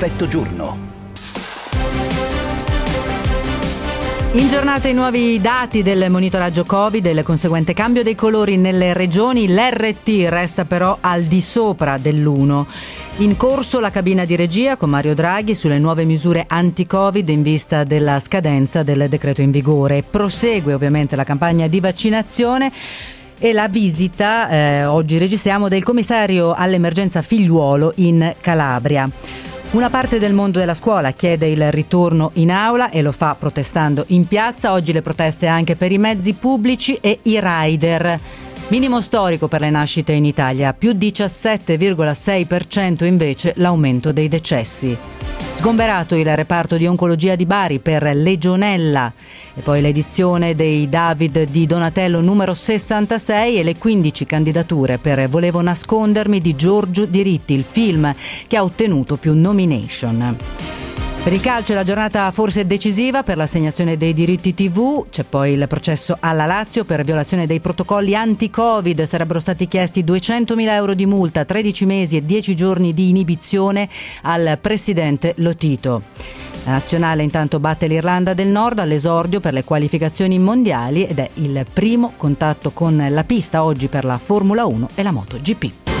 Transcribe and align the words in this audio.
Effetto 0.00 0.28
giorno. 0.28 0.78
In 4.34 4.48
giornata 4.48 4.86
i 4.86 4.94
nuovi 4.94 5.40
dati 5.40 5.82
del 5.82 6.08
monitoraggio 6.08 6.62
Covid 6.64 7.04
e 7.04 7.10
il 7.10 7.24
conseguente 7.24 7.74
cambio 7.74 8.04
dei 8.04 8.14
colori 8.14 8.56
nelle 8.58 8.92
regioni, 8.92 9.48
l'RT 9.48 10.28
resta 10.28 10.64
però 10.64 10.98
al 11.00 11.24
di 11.24 11.40
sopra 11.40 11.98
dell'1. 11.98 12.64
In 13.16 13.36
corso 13.36 13.80
la 13.80 13.90
cabina 13.90 14.24
di 14.24 14.36
regia 14.36 14.76
con 14.76 14.90
Mario 14.90 15.16
Draghi 15.16 15.56
sulle 15.56 15.80
nuove 15.80 16.04
misure 16.04 16.44
anti-Covid 16.46 17.28
in 17.28 17.42
vista 17.42 17.82
della 17.82 18.20
scadenza 18.20 18.84
del 18.84 19.08
decreto 19.08 19.40
in 19.40 19.50
vigore. 19.50 20.04
Prosegue 20.08 20.74
ovviamente 20.74 21.16
la 21.16 21.24
campagna 21.24 21.66
di 21.66 21.80
vaccinazione 21.80 22.70
e 23.36 23.52
la 23.52 23.66
visita, 23.66 24.48
eh, 24.48 24.84
oggi 24.84 25.18
registriamo, 25.18 25.66
del 25.68 25.82
commissario 25.82 26.54
all'emergenza 26.54 27.20
figliuolo 27.20 27.94
in 27.96 28.34
Calabria. 28.40 29.10
Una 29.70 29.90
parte 29.90 30.18
del 30.18 30.32
mondo 30.32 30.58
della 30.58 30.72
scuola 30.72 31.10
chiede 31.10 31.46
il 31.48 31.70
ritorno 31.70 32.30
in 32.34 32.50
aula 32.50 32.88
e 32.88 33.02
lo 33.02 33.12
fa 33.12 33.36
protestando 33.38 34.04
in 34.08 34.26
piazza. 34.26 34.72
Oggi 34.72 34.94
le 34.94 35.02
proteste 35.02 35.46
anche 35.46 35.76
per 35.76 35.92
i 35.92 35.98
mezzi 35.98 36.32
pubblici 36.32 36.94
e 37.02 37.18
i 37.24 37.38
rider. 37.38 38.18
Minimo 38.68 39.00
storico 39.00 39.48
per 39.48 39.62
le 39.62 39.70
nascite 39.70 40.12
in 40.12 40.26
Italia, 40.26 40.74
più 40.74 40.90
17,6% 40.90 43.06
invece 43.06 43.54
l'aumento 43.56 44.12
dei 44.12 44.28
decessi. 44.28 44.94
Sgomberato 45.54 46.14
il 46.14 46.36
reparto 46.36 46.76
di 46.76 46.86
oncologia 46.86 47.34
di 47.34 47.46
Bari 47.46 47.78
per 47.78 48.02
legionella 48.14 49.10
e 49.54 49.62
poi 49.62 49.80
l'edizione 49.80 50.54
dei 50.54 50.86
David 50.86 51.44
di 51.44 51.64
Donatello 51.64 52.20
numero 52.20 52.52
66 52.52 53.58
e 53.58 53.62
le 53.62 53.78
15 53.78 54.26
candidature 54.26 54.98
per 54.98 55.26
Volevo 55.28 55.62
nascondermi 55.62 56.38
di 56.38 56.54
Giorgio 56.54 57.06
Diritti, 57.06 57.54
il 57.54 57.64
film 57.64 58.14
che 58.46 58.58
ha 58.58 58.62
ottenuto 58.62 59.16
più 59.16 59.34
nomination. 59.34 60.36
Per 61.28 61.36
il 61.36 61.42
calcio 61.42 61.74
la 61.74 61.82
giornata 61.82 62.30
forse 62.30 62.64
decisiva 62.64 63.22
per 63.22 63.36
l'assegnazione 63.36 63.98
dei 63.98 64.14
diritti 64.14 64.54
TV, 64.54 65.10
c'è 65.10 65.24
poi 65.24 65.52
il 65.52 65.68
processo 65.68 66.16
alla 66.18 66.46
Lazio 66.46 66.86
per 66.86 67.04
violazione 67.04 67.46
dei 67.46 67.60
protocolli 67.60 68.14
anti-Covid, 68.14 69.02
sarebbero 69.02 69.38
stati 69.38 69.68
chiesti 69.68 70.04
200.000 70.04 70.68
euro 70.70 70.94
di 70.94 71.04
multa, 71.04 71.44
13 71.44 71.84
mesi 71.84 72.16
e 72.16 72.24
10 72.24 72.56
giorni 72.56 72.94
di 72.94 73.10
inibizione 73.10 73.90
al 74.22 74.56
presidente 74.58 75.34
Lotito. 75.36 76.00
La 76.64 76.70
nazionale 76.70 77.24
intanto 77.24 77.60
batte 77.60 77.88
l'Irlanda 77.88 78.32
del 78.32 78.48
Nord 78.48 78.78
all'esordio 78.78 79.40
per 79.40 79.52
le 79.52 79.64
qualificazioni 79.64 80.38
mondiali 80.38 81.04
ed 81.04 81.18
è 81.18 81.28
il 81.34 81.66
primo 81.70 82.14
contatto 82.16 82.70
con 82.70 83.06
la 83.06 83.24
pista 83.24 83.64
oggi 83.64 83.88
per 83.88 84.06
la 84.06 84.16
Formula 84.16 84.64
1 84.64 84.88
e 84.94 85.02
la 85.02 85.10
MotoGP. 85.10 85.97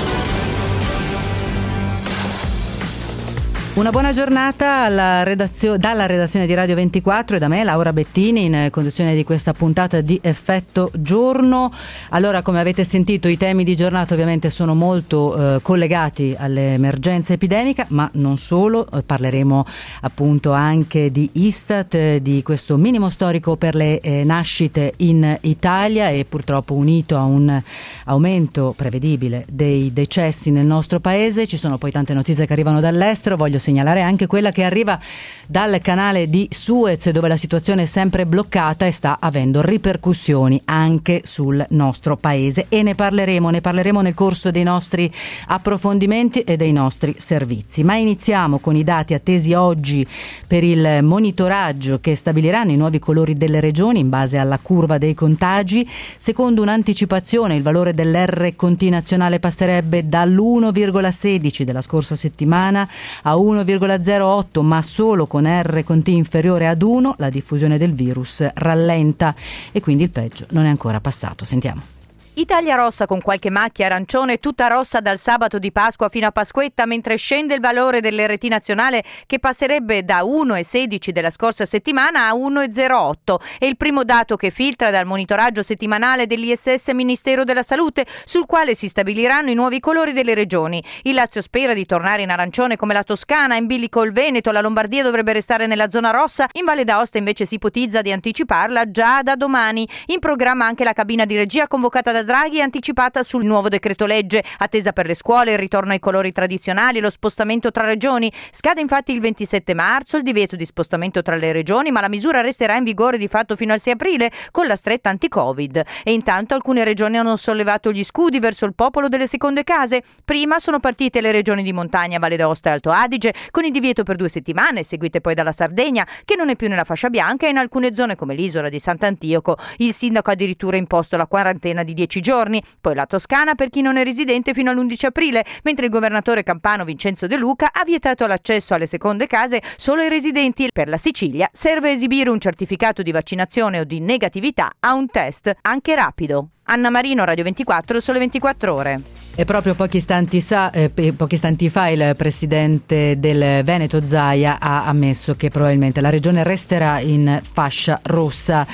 Una 3.78 3.90
buona 3.90 4.12
giornata 4.12 5.22
redazio- 5.22 5.76
dalla 5.76 6.06
redazione 6.06 6.46
di 6.46 6.54
Radio 6.54 6.74
24 6.74 7.36
e 7.36 7.38
da 7.38 7.46
me 7.46 7.62
Laura 7.62 7.92
Bettini 7.92 8.46
in 8.46 8.68
conduzione 8.72 9.14
di 9.14 9.22
questa 9.22 9.52
puntata 9.52 10.00
di 10.00 10.18
Effetto 10.20 10.90
Giorno. 10.94 11.70
Allora 12.08 12.42
come 12.42 12.58
avete 12.58 12.82
sentito 12.82 13.28
i 13.28 13.36
temi 13.36 13.62
di 13.62 13.76
giornata 13.76 14.14
ovviamente 14.14 14.50
sono 14.50 14.74
molto 14.74 15.54
eh, 15.54 15.62
collegati 15.62 16.34
all'emergenza 16.36 17.34
epidemica 17.34 17.86
ma 17.90 18.10
non 18.14 18.36
solo, 18.36 18.84
eh, 18.90 19.04
parleremo 19.04 19.64
appunto 20.00 20.50
anche 20.50 21.12
di 21.12 21.30
Istat, 21.34 21.94
eh, 21.94 22.18
di 22.20 22.42
questo 22.42 22.76
minimo 22.78 23.08
storico 23.10 23.54
per 23.54 23.76
le 23.76 24.00
eh, 24.00 24.24
nascite 24.24 24.94
in 24.96 25.38
Italia 25.42 26.08
e 26.08 26.26
purtroppo 26.28 26.74
unito 26.74 27.16
a 27.16 27.22
un 27.22 27.62
aumento 28.06 28.74
prevedibile 28.76 29.46
dei 29.48 29.92
decessi 29.92 30.50
nel 30.50 30.66
nostro 30.66 30.98
paese. 30.98 31.46
Ci 31.46 31.56
sono 31.56 31.78
poi 31.78 31.92
tante 31.92 32.12
notizie 32.12 32.44
che 32.44 32.52
arrivano 32.52 32.80
dall'estero, 32.80 33.36
voglio 33.36 33.60
segnalare 33.68 34.00
anche 34.00 34.26
quella 34.26 34.50
che 34.50 34.64
arriva 34.64 34.98
dal 35.46 35.78
canale 35.82 36.28
di 36.30 36.48
Suez 36.50 37.10
dove 37.10 37.28
la 37.28 37.36
situazione 37.36 37.82
è 37.82 37.86
sempre 37.86 38.24
bloccata 38.24 38.86
e 38.86 38.92
sta 38.92 39.18
avendo 39.20 39.60
ripercussioni 39.60 40.60
anche 40.64 41.20
sul 41.24 41.64
nostro 41.70 42.16
paese 42.16 42.66
e 42.70 42.82
ne 42.82 42.94
parleremo, 42.94 43.50
ne 43.50 43.60
parleremo 43.60 44.00
nel 44.00 44.14
corso 44.14 44.50
dei 44.50 44.62
nostri 44.62 45.12
approfondimenti 45.48 46.40
e 46.40 46.56
dei 46.56 46.72
nostri 46.72 47.14
servizi. 47.18 47.84
Ma 47.84 47.96
iniziamo 47.96 48.58
con 48.58 48.74
i 48.74 48.84
dati 48.84 49.12
attesi 49.12 49.52
oggi 49.52 50.06
per 50.46 50.64
il 50.64 51.00
monitoraggio 51.02 51.98
che 52.00 52.14
stabiliranno 52.14 52.72
i 52.72 52.76
nuovi 52.76 52.98
colori 52.98 53.34
delle 53.34 53.60
regioni 53.60 54.00
in 54.00 54.08
base 54.08 54.38
alla 54.38 54.58
curva 54.58 54.96
dei 54.96 55.12
contagi. 55.12 55.86
Secondo 56.16 56.62
un'anticipazione 56.62 57.54
il 57.54 57.62
valore 57.62 57.92
dell'R 57.92 58.54
conti 58.56 58.88
nazionale 58.88 59.40
passerebbe 59.40 60.08
dall'1,16 60.08 61.62
della 61.62 61.82
scorsa 61.82 62.14
settimana 62.14 62.88
a 63.22 63.36
1 63.36 63.57
1,08 63.62 64.62
ma 64.62 64.82
solo 64.82 65.26
con 65.26 65.46
R 65.46 65.82
con 65.84 66.02
T 66.02 66.08
inferiore 66.08 66.68
ad 66.68 66.82
1 66.82 67.14
la 67.18 67.30
diffusione 67.30 67.78
del 67.78 67.92
virus 67.92 68.46
rallenta 68.54 69.34
e 69.72 69.80
quindi 69.80 70.04
il 70.04 70.10
peggio 70.10 70.46
non 70.50 70.64
è 70.64 70.68
ancora 70.68 71.00
passato. 71.00 71.44
Sentiamo. 71.44 71.97
Italia 72.38 72.76
rossa 72.76 73.06
con 73.06 73.20
qualche 73.20 73.50
macchia 73.50 73.86
arancione, 73.86 74.38
tutta 74.38 74.68
rossa 74.68 75.00
dal 75.00 75.18
sabato 75.18 75.58
di 75.58 75.72
Pasqua 75.72 76.08
fino 76.08 76.28
a 76.28 76.30
Pasquetta, 76.30 76.86
mentre 76.86 77.16
scende 77.16 77.54
il 77.54 77.60
valore 77.60 78.00
dell'RT 78.00 78.44
nazionale 78.44 79.02
che 79.26 79.40
passerebbe 79.40 80.04
da 80.04 80.20
1,16 80.20 81.10
della 81.10 81.30
scorsa 81.30 81.64
settimana 81.64 82.28
a 82.28 82.34
1,08. 82.34 83.40
È 83.58 83.64
il 83.64 83.76
primo 83.76 84.04
dato 84.04 84.36
che 84.36 84.50
filtra 84.50 84.92
dal 84.92 85.04
monitoraggio 85.04 85.64
settimanale 85.64 86.28
dell'ISS 86.28 86.90
Ministero 86.90 87.42
della 87.42 87.64
Salute, 87.64 88.06
sul 88.22 88.46
quale 88.46 88.76
si 88.76 88.86
stabiliranno 88.86 89.50
i 89.50 89.54
nuovi 89.54 89.80
colori 89.80 90.12
delle 90.12 90.34
regioni. 90.34 90.80
Il 91.02 91.14
Lazio 91.14 91.42
spera 91.42 91.74
di 91.74 91.86
tornare 91.86 92.22
in 92.22 92.30
arancione 92.30 92.76
come 92.76 92.94
la 92.94 93.02
Toscana, 93.02 93.56
in 93.56 93.66
bilico 93.66 94.04
il 94.04 94.12
Veneto, 94.12 94.52
la 94.52 94.60
Lombardia 94.60 95.02
dovrebbe 95.02 95.32
restare 95.32 95.66
nella 95.66 95.90
zona 95.90 96.12
rossa, 96.12 96.46
in 96.52 96.64
Valle 96.64 96.84
d'Aosta 96.84 97.18
invece 97.18 97.46
si 97.46 97.56
ipotizza 97.56 98.00
di 98.00 98.12
anticiparla 98.12 98.92
già 98.92 99.22
da 99.24 99.34
domani. 99.34 99.88
In 100.06 100.20
programma 100.20 100.66
anche 100.66 100.84
la 100.84 100.92
cabina 100.92 101.24
di 101.24 101.34
regia 101.34 101.66
convocata 101.66 102.12
da 102.12 102.26
Draghi 102.28 102.60
anticipata 102.60 103.22
sul 103.22 103.46
nuovo 103.46 103.70
decreto 103.70 104.04
legge, 104.04 104.44
attesa 104.58 104.92
per 104.92 105.06
le 105.06 105.14
scuole, 105.14 105.52
il 105.52 105.58
ritorno 105.58 105.92
ai 105.92 105.98
colori 105.98 106.30
tradizionali, 106.30 107.00
lo 107.00 107.08
spostamento 107.08 107.70
tra 107.70 107.86
regioni. 107.86 108.30
Scade 108.50 108.82
infatti 108.82 109.12
il 109.12 109.20
27 109.20 109.72
marzo 109.72 110.18
il 110.18 110.22
divieto 110.22 110.54
di 110.54 110.66
spostamento 110.66 111.22
tra 111.22 111.36
le 111.36 111.52
regioni, 111.52 111.90
ma 111.90 112.02
la 112.02 112.08
misura 112.10 112.42
resterà 112.42 112.76
in 112.76 112.84
vigore 112.84 113.16
di 113.16 113.28
fatto 113.28 113.56
fino 113.56 113.72
al 113.72 113.80
6 113.80 113.94
aprile 113.94 114.30
con 114.50 114.66
la 114.66 114.76
stretta 114.76 115.08
anti-Covid. 115.08 115.82
E 116.04 116.12
intanto 116.12 116.52
alcune 116.52 116.84
regioni 116.84 117.16
hanno 117.16 117.34
sollevato 117.36 117.92
gli 117.92 118.04
scudi 118.04 118.40
verso 118.40 118.66
il 118.66 118.74
popolo 118.74 119.08
delle 119.08 119.26
seconde 119.26 119.64
case. 119.64 120.02
Prima 120.22 120.58
sono 120.58 120.80
partite 120.80 121.22
le 121.22 121.32
regioni 121.32 121.62
di 121.62 121.72
montagna, 121.72 122.18
Valle 122.18 122.36
d'Aosta 122.36 122.68
e 122.68 122.72
Alto 122.72 122.90
Adige, 122.90 123.32
con 123.50 123.64
il 123.64 123.72
divieto 123.72 124.02
per 124.02 124.16
due 124.16 124.28
settimane, 124.28 124.82
seguite 124.82 125.22
poi 125.22 125.32
dalla 125.32 125.52
Sardegna, 125.52 126.06
che 126.26 126.36
non 126.36 126.50
è 126.50 126.56
più 126.56 126.68
nella 126.68 126.84
fascia 126.84 127.08
bianca, 127.08 127.46
e 127.46 127.48
in 127.48 127.56
alcune 127.56 127.94
zone 127.94 128.16
come 128.16 128.34
l'isola 128.34 128.68
di 128.68 128.78
Sant'Antioco 128.78 129.56
il 129.78 129.94
sindaco 129.94 130.28
ha 130.28 130.34
addirittura 130.34 130.76
imposto 130.76 131.16
la 131.16 131.26
quarantena 131.26 131.82
di 131.82 131.94
10 131.94 132.16
giorni, 132.20 132.62
poi 132.80 132.94
la 132.94 133.06
Toscana 133.06 133.54
per 133.54 133.70
chi 133.70 133.80
non 133.80 133.96
è 133.96 134.04
residente 134.04 134.54
fino 134.54 134.70
all'11 134.70 135.06
aprile, 135.06 135.44
mentre 135.62 135.86
il 135.86 135.90
governatore 135.90 136.42
campano 136.42 136.84
Vincenzo 136.84 137.26
De 137.26 137.36
Luca 137.36 137.70
ha 137.72 137.84
vietato 137.84 138.26
l'accesso 138.26 138.74
alle 138.74 138.86
seconde 138.86 139.26
case 139.26 139.62
solo 139.76 140.02
ai 140.02 140.08
residenti. 140.08 140.68
Per 140.72 140.88
la 140.88 140.98
Sicilia 140.98 141.48
serve 141.52 141.90
esibire 141.90 142.30
un 142.30 142.40
certificato 142.40 143.02
di 143.02 143.12
vaccinazione 143.12 143.80
o 143.80 143.84
di 143.84 144.00
negatività 144.00 144.70
a 144.80 144.94
un 144.94 145.08
test, 145.08 145.52
anche 145.62 145.94
rapido. 145.94 146.48
Anna 146.70 146.90
Marino, 146.90 147.24
Radio 147.24 147.44
24, 147.44 147.98
sole 147.98 148.18
24 148.18 148.74
ore. 148.74 149.00
E 149.34 149.44
proprio 149.44 149.74
pochi 149.74 149.96
istanti, 149.96 150.40
sa, 150.40 150.70
eh, 150.70 150.90
pochi 150.90 151.34
istanti, 151.34 151.68
fa 151.70 151.88
il 151.88 152.14
presidente 152.16 153.18
del 153.18 153.62
Veneto 153.64 154.04
Zaia 154.04 154.58
ha 154.60 154.84
ammesso 154.84 155.34
che 155.34 155.48
probabilmente 155.48 156.00
la 156.00 156.10
regione 156.10 156.42
resterà 156.42 157.00
in 157.00 157.40
fascia 157.42 158.00
rossa. 158.02 158.66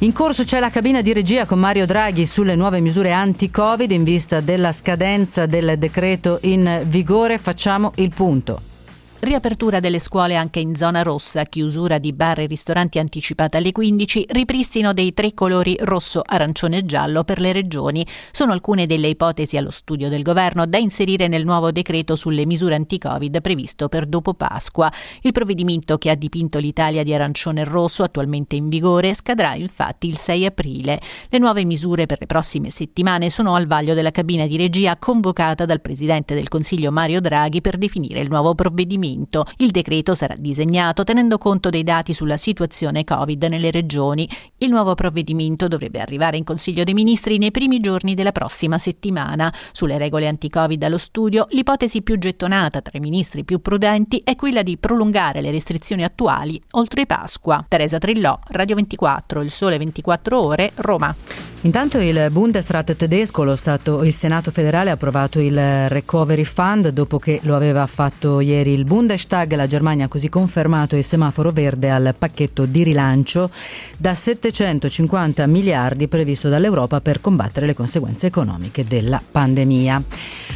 In 0.00 0.12
corso 0.12 0.44
c'è 0.44 0.60
la 0.60 0.70
cabina 0.70 1.02
di 1.02 1.12
regia 1.12 1.44
con 1.44 1.58
Mario 1.58 1.84
Draghi 1.84 2.24
sulle 2.24 2.54
nuove 2.54 2.78
misure 2.78 3.10
anti-Covid 3.10 3.90
in 3.90 4.04
vista 4.04 4.38
della 4.40 4.70
scadenza 4.70 5.46
del 5.46 5.76
decreto 5.76 6.38
in 6.42 6.82
vigore. 6.84 7.36
Facciamo 7.38 7.90
il 7.96 8.12
punto. 8.14 8.77
Riapertura 9.20 9.80
delle 9.80 9.98
scuole 9.98 10.36
anche 10.36 10.60
in 10.60 10.76
zona 10.76 11.02
rossa, 11.02 11.42
chiusura 11.42 11.98
di 11.98 12.12
bar 12.12 12.38
e 12.38 12.46
ristoranti 12.46 13.00
anticipata 13.00 13.58
alle 13.58 13.72
15, 13.72 14.26
ripristino 14.28 14.92
dei 14.92 15.12
tre 15.12 15.34
colori 15.34 15.76
rosso, 15.80 16.22
arancione 16.24 16.78
e 16.78 16.86
giallo 16.86 17.24
per 17.24 17.40
le 17.40 17.50
regioni. 17.50 18.06
Sono 18.30 18.52
alcune 18.52 18.86
delle 18.86 19.08
ipotesi 19.08 19.56
allo 19.56 19.72
studio 19.72 20.08
del 20.08 20.22
governo 20.22 20.66
da 20.66 20.78
inserire 20.78 21.26
nel 21.26 21.44
nuovo 21.44 21.72
decreto 21.72 22.14
sulle 22.14 22.46
misure 22.46 22.76
anti-Covid 22.76 23.40
previsto 23.40 23.88
per 23.88 24.06
dopo 24.06 24.34
Pasqua. 24.34 24.88
Il 25.22 25.32
provvedimento 25.32 25.98
che 25.98 26.10
ha 26.10 26.14
dipinto 26.14 26.60
l'Italia 26.60 27.02
di 27.02 27.12
arancione 27.12 27.62
e 27.62 27.64
rosso, 27.64 28.04
attualmente 28.04 28.54
in 28.54 28.68
vigore, 28.68 29.14
scadrà 29.14 29.56
infatti 29.56 30.06
il 30.06 30.16
6 30.16 30.46
aprile. 30.46 31.00
Le 31.28 31.38
nuove 31.38 31.64
misure 31.64 32.06
per 32.06 32.18
le 32.20 32.26
prossime 32.26 32.70
settimane 32.70 33.30
sono 33.30 33.56
al 33.56 33.66
vaglio 33.66 33.94
della 33.94 34.12
cabina 34.12 34.46
di 34.46 34.56
regia 34.56 34.96
convocata 34.96 35.64
dal 35.64 35.80
Presidente 35.80 36.36
del 36.36 36.46
Consiglio 36.46 36.92
Mario 36.92 37.20
Draghi 37.20 37.60
per 37.60 37.78
definire 37.78 38.20
il 38.20 38.28
nuovo 38.28 38.54
provvedimento 38.54 39.06
provvedimento. 39.08 39.44
Il 39.58 39.70
decreto 39.70 40.14
sarà 40.14 40.34
disegnato 40.36 41.04
tenendo 41.04 41.38
conto 41.38 41.70
dei 41.70 41.82
dati 41.82 42.12
sulla 42.12 42.36
situazione 42.36 43.04
Covid 43.04 43.42
nelle 43.44 43.70
regioni. 43.70 44.28
Il 44.58 44.70
nuovo 44.70 44.94
provvedimento 44.94 45.68
dovrebbe 45.68 46.00
arrivare 46.00 46.36
in 46.36 46.44
Consiglio 46.44 46.84
dei 46.84 46.94
Ministri 46.94 47.38
nei 47.38 47.50
primi 47.50 47.78
giorni 47.78 48.14
della 48.14 48.32
prossima 48.32 48.78
settimana. 48.78 49.52
Sulle 49.72 49.98
regole 49.98 50.28
anti-Covid 50.28 50.82
allo 50.82 50.98
studio, 50.98 51.46
l'ipotesi 51.50 52.02
più 52.02 52.18
gettonata 52.18 52.80
tra 52.80 52.98
i 52.98 53.00
ministri 53.00 53.44
più 53.44 53.60
prudenti 53.60 54.20
è 54.24 54.36
quella 54.36 54.62
di 54.62 54.76
prolungare 54.76 55.40
le 55.40 55.50
restrizioni 55.50 56.04
attuali 56.04 56.60
oltre 56.72 57.06
Pasqua. 57.06 57.64
Teresa 57.68 57.98
Trillò, 57.98 58.38
Radio 58.48 58.74
24, 58.76 59.42
Il 59.42 59.50
Sole 59.50 59.78
24 59.78 60.40
Ore, 60.40 60.72
Roma. 60.76 61.14
Intanto 61.62 61.98
il 61.98 62.28
Bundesrat 62.30 62.94
tedesco, 62.94 63.42
lo 63.42 63.56
Stato, 63.56 64.04
il 64.04 64.12
Senato 64.12 64.52
federale 64.52 64.90
ha 64.90 64.92
approvato 64.92 65.40
il 65.40 65.88
Recovery 65.88 66.44
Fund 66.44 66.90
dopo 66.90 67.18
che 67.18 67.40
lo 67.42 67.56
aveva 67.56 67.84
fatto 67.86 68.38
ieri 68.38 68.72
il 68.72 68.84
Bundestag. 68.98 69.54
La 69.54 69.68
Germania 69.68 70.06
ha 70.06 70.08
così 70.08 70.28
confermato 70.28 70.96
il 70.96 71.04
semaforo 71.04 71.52
verde 71.52 71.88
al 71.88 72.16
pacchetto 72.18 72.64
di 72.64 72.82
rilancio 72.82 73.48
da 73.96 74.12
750 74.12 75.46
miliardi 75.46 76.08
previsto 76.08 76.48
dall'Europa 76.48 77.00
per 77.00 77.20
combattere 77.20 77.66
le 77.66 77.74
conseguenze 77.74 78.26
economiche 78.26 78.84
della 78.84 79.22
pandemia. 79.30 80.02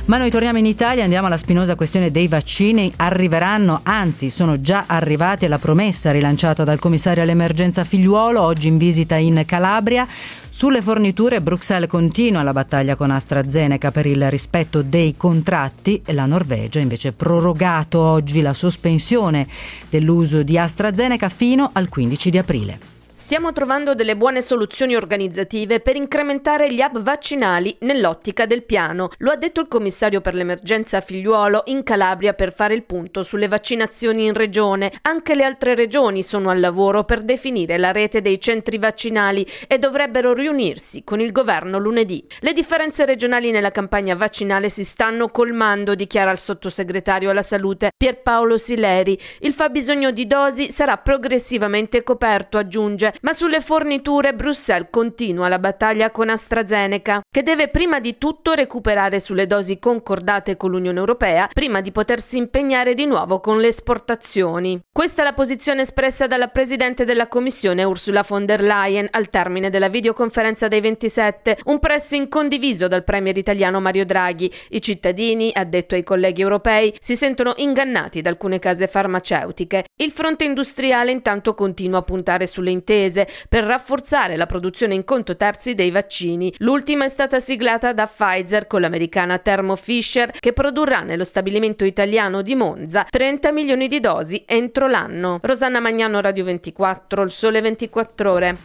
Ma 0.07 0.17
noi 0.19 0.31
torniamo 0.31 0.59
in 0.59 0.67
Italia, 0.67 1.05
andiamo 1.05 1.29
alla 1.29 1.37
spinosa 1.37 1.77
questione 1.77 2.11
dei 2.11 2.27
vaccini. 2.27 2.93
Arriveranno, 2.97 3.79
anzi 3.85 4.29
sono 4.29 4.61
già 4.61 4.85
arrivati 4.89 5.45
alla 5.45 5.59
promessa 5.59 6.11
rilanciata 6.11 6.65
dal 6.65 6.81
commissario 6.81 7.23
all'emergenza 7.23 7.85
Figliuolo, 7.85 8.43
oggi 8.43 8.67
in 8.67 8.77
visita 8.77 9.15
in 9.15 9.45
Calabria. 9.47 10.05
Sulle 10.55 10.83
forniture 10.83 11.41
Bruxelles 11.41 11.89
continua 11.89 12.43
la 12.43 12.53
battaglia 12.53 12.95
con 12.95 13.11
AstraZeneca 13.11 13.91
per 13.91 14.05
il 14.05 14.31
rispetto 14.31 14.83
dei 14.83 15.17
contratti 15.17 16.03
e 16.05 16.13
la 16.13 16.27
Norvegia 16.27 16.79
invece 16.79 17.09
ha 17.09 17.13
prorogato 17.13 17.99
oggi 17.99 18.43
la 18.43 18.53
sospensione 18.53 19.49
dell'uso 19.89 20.43
di 20.43 20.59
AstraZeneca 20.59 21.31
fino 21.31 21.71
al 21.73 21.89
15 21.89 22.31
di 22.31 22.37
aprile. 22.39 23.02
Stiamo 23.33 23.55
trovando 23.55 23.95
delle 23.95 24.15
buone 24.15 24.43
soluzioni 24.43 24.95
organizzative 24.95 25.81
per 25.81 25.97
incrementare 25.97 26.71
gli 26.71 26.83
hub 26.83 27.01
vaccinali 27.01 27.75
nell'ottica 27.81 28.45
del 28.45 28.63
piano, 28.63 29.09
lo 29.21 29.31
ha 29.31 29.37
detto 29.37 29.63
il 29.63 29.69
commissario 29.69 30.21
per 30.21 30.35
l'emergenza 30.35 31.01
Figliuolo 31.01 31.63
in 31.69 31.83
Calabria 31.83 32.35
per 32.35 32.53
fare 32.53 32.75
il 32.75 32.83
punto 32.83 33.23
sulle 33.23 33.49
vaccinazioni 33.49 34.27
in 34.27 34.35
regione. 34.35 34.93
Anche 35.01 35.35
le 35.35 35.45
altre 35.45 35.75
regioni 35.75 36.23
sono 36.23 36.51
al 36.51 36.61
lavoro 36.61 37.05
per 37.05 37.23
definire 37.23 37.79
la 37.79 37.91
rete 37.91 38.21
dei 38.21 38.39
centri 38.39 38.77
vaccinali 38.77 39.47
e 39.67 39.79
dovrebbero 39.79 40.35
riunirsi 40.35 41.03
con 41.03 41.19
il 41.19 41.33
governo 41.33 41.79
lunedì. 41.79 42.23
Le 42.41 42.53
differenze 42.53 43.07
regionali 43.07 43.51
nella 43.51 43.71
campagna 43.71 44.15
vaccinale 44.15 44.69
si 44.69 44.85
stanno 44.85 45.31
colmando, 45.31 45.95
dichiara 45.95 46.33
il 46.33 46.39
sottosegretario 46.39 47.31
alla 47.31 47.41
salute 47.41 47.93
Pierpaolo 47.97 48.59
Sileri. 48.59 49.19
Il 49.39 49.55
fabbisogno 49.55 50.11
di 50.11 50.27
dosi 50.27 50.71
sarà 50.71 50.99
progressivamente 50.99 52.03
coperto, 52.03 52.59
aggiunge, 52.59 53.15
ma 53.23 53.33
sulle 53.33 53.61
forniture 53.61 54.35
Bruxelles 54.35 54.89
continua 54.91 55.49
la 55.49 55.59
battaglia 55.59 56.11
con 56.11 56.29
AstraZeneca, 56.29 57.23
che 57.31 57.43
deve 57.43 57.69
prima 57.69 58.01
di 58.01 58.19
tutto 58.19 58.53
recuperare 58.53 59.21
sulle 59.21 59.47
dosi 59.47 59.79
concordate 59.79 60.57
con 60.57 60.71
l'Unione 60.71 60.99
Europea 60.99 61.49
prima 61.53 61.81
di 61.81 61.93
potersi 61.93 62.37
impegnare 62.37 62.95
di 62.95 63.07
nuovo 63.07 63.41
con 63.41 63.61
le 63.61 63.69
esportazioni. 63.69 64.81
Questa 64.93 65.23
è 65.23 65.25
la 65.25 65.33
posizione 65.33 65.83
espressa 65.83 66.27
dalla 66.27 66.49
Presidente 66.49 67.05
della 67.05 67.29
Commissione 67.29 67.85
Ursula 67.85 68.25
von 68.27 68.45
der 68.45 68.63
Leyen 68.63 69.09
al 69.11 69.31
termine 69.31 69.71
della 69.71 69.89
videoconferenza 69.89 70.69
dei 70.69 70.81
27, 70.81 71.59
un 71.65 71.79
pressing 71.79 72.29
condiviso 72.29 72.89
dal 72.89 73.05
Premier 73.05 73.37
italiano 73.37 73.81
Mario 73.81 74.05
Draghi. 74.05 74.53
I 74.71 74.83
cittadini, 74.83 75.51
ha 75.55 75.65
detto 75.65 75.95
ai 75.95 76.03
colleghi 76.03 76.43
europei, 76.43 76.95
si 76.99 77.15
sentono 77.15 77.55
ingannati 77.57 78.21
da 78.21 78.31
alcune 78.31 78.59
case 78.59 78.89
farmaceutiche. 78.89 79.85
Il 79.97 80.11
fronte 80.11 80.45
industriale 80.45 81.13
intanto 81.13 81.55
continua 81.55 82.01
a 82.01 82.03
puntare 82.03 82.47
sulle 82.47 82.71
intese 82.71 83.02
imprese 83.03 83.27
per 83.49 83.65
rafforzare 83.65 84.37
la 84.37 84.47
produzione 84.47 84.95
in 84.95 85.05
conto 85.05 85.37
terzi 85.37 85.75
dei 85.75 85.91
vaccini. 85.91 86.53
L'ultima 86.59 87.05
è 87.05 87.09
stata 87.09 87.41
siglata 87.41 87.93
da 87.93 88.07
Pfizer 88.07 88.67
con 88.67 88.81
l'americana 88.81 89.39
Thermo 89.39 89.77
Fisher 89.77 90.33
che 90.39 90.53
produrrà 90.53 91.01
nello 91.01 91.25
stabilimento 91.25 91.85
italiano 91.85 92.43
di 92.43 92.55
Monza 92.55 93.07
30 93.09 93.53
milioni 93.53 93.89
di 93.89 94.01
dosi 94.01 94.43
entro 94.47 94.87
l'anno. 94.87 95.39
Rosanna 95.43 95.81
Magnano 95.81 96.21
Radio 96.21 96.45
24, 96.45 97.23
il 97.23 97.31
sole 97.31 97.61
24 97.61 98.33
ore. 98.33 98.57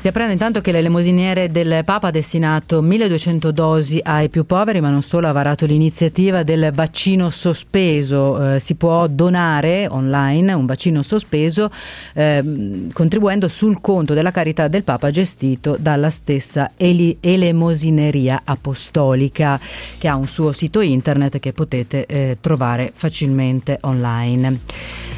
Si 0.00 0.08
apprende 0.08 0.32
intanto 0.32 0.62
che 0.62 0.72
l'elemosiniere 0.72 1.50
del 1.50 1.82
Papa 1.84 2.08
ha 2.08 2.10
destinato 2.10 2.80
1200 2.80 3.50
dosi 3.52 4.00
ai 4.02 4.30
più 4.30 4.46
poveri, 4.46 4.80
ma 4.80 4.88
non 4.88 5.02
solo, 5.02 5.28
ha 5.28 5.32
varato 5.32 5.66
l'iniziativa 5.66 6.42
del 6.42 6.70
vaccino 6.72 7.28
sospeso. 7.28 8.54
Eh, 8.54 8.60
si 8.60 8.76
può 8.76 9.06
donare 9.08 9.86
online 9.88 10.54
un 10.54 10.64
vaccino 10.64 11.02
sospeso 11.02 11.70
eh, 12.14 12.88
contribuendo 12.94 13.46
sul 13.48 13.82
conto 13.82 14.14
della 14.14 14.30
carità 14.30 14.68
del 14.68 14.84
Papa 14.84 15.10
gestito 15.10 15.76
dalla 15.78 16.08
stessa 16.08 16.70
Eli- 16.78 17.18
Elemosineria 17.20 18.40
Apostolica, 18.42 19.60
che 19.98 20.08
ha 20.08 20.16
un 20.16 20.26
suo 20.26 20.52
sito 20.52 20.80
internet 20.80 21.38
che 21.40 21.52
potete 21.52 22.06
eh, 22.06 22.38
trovare 22.40 22.90
facilmente 22.94 23.76
online. 23.82 25.09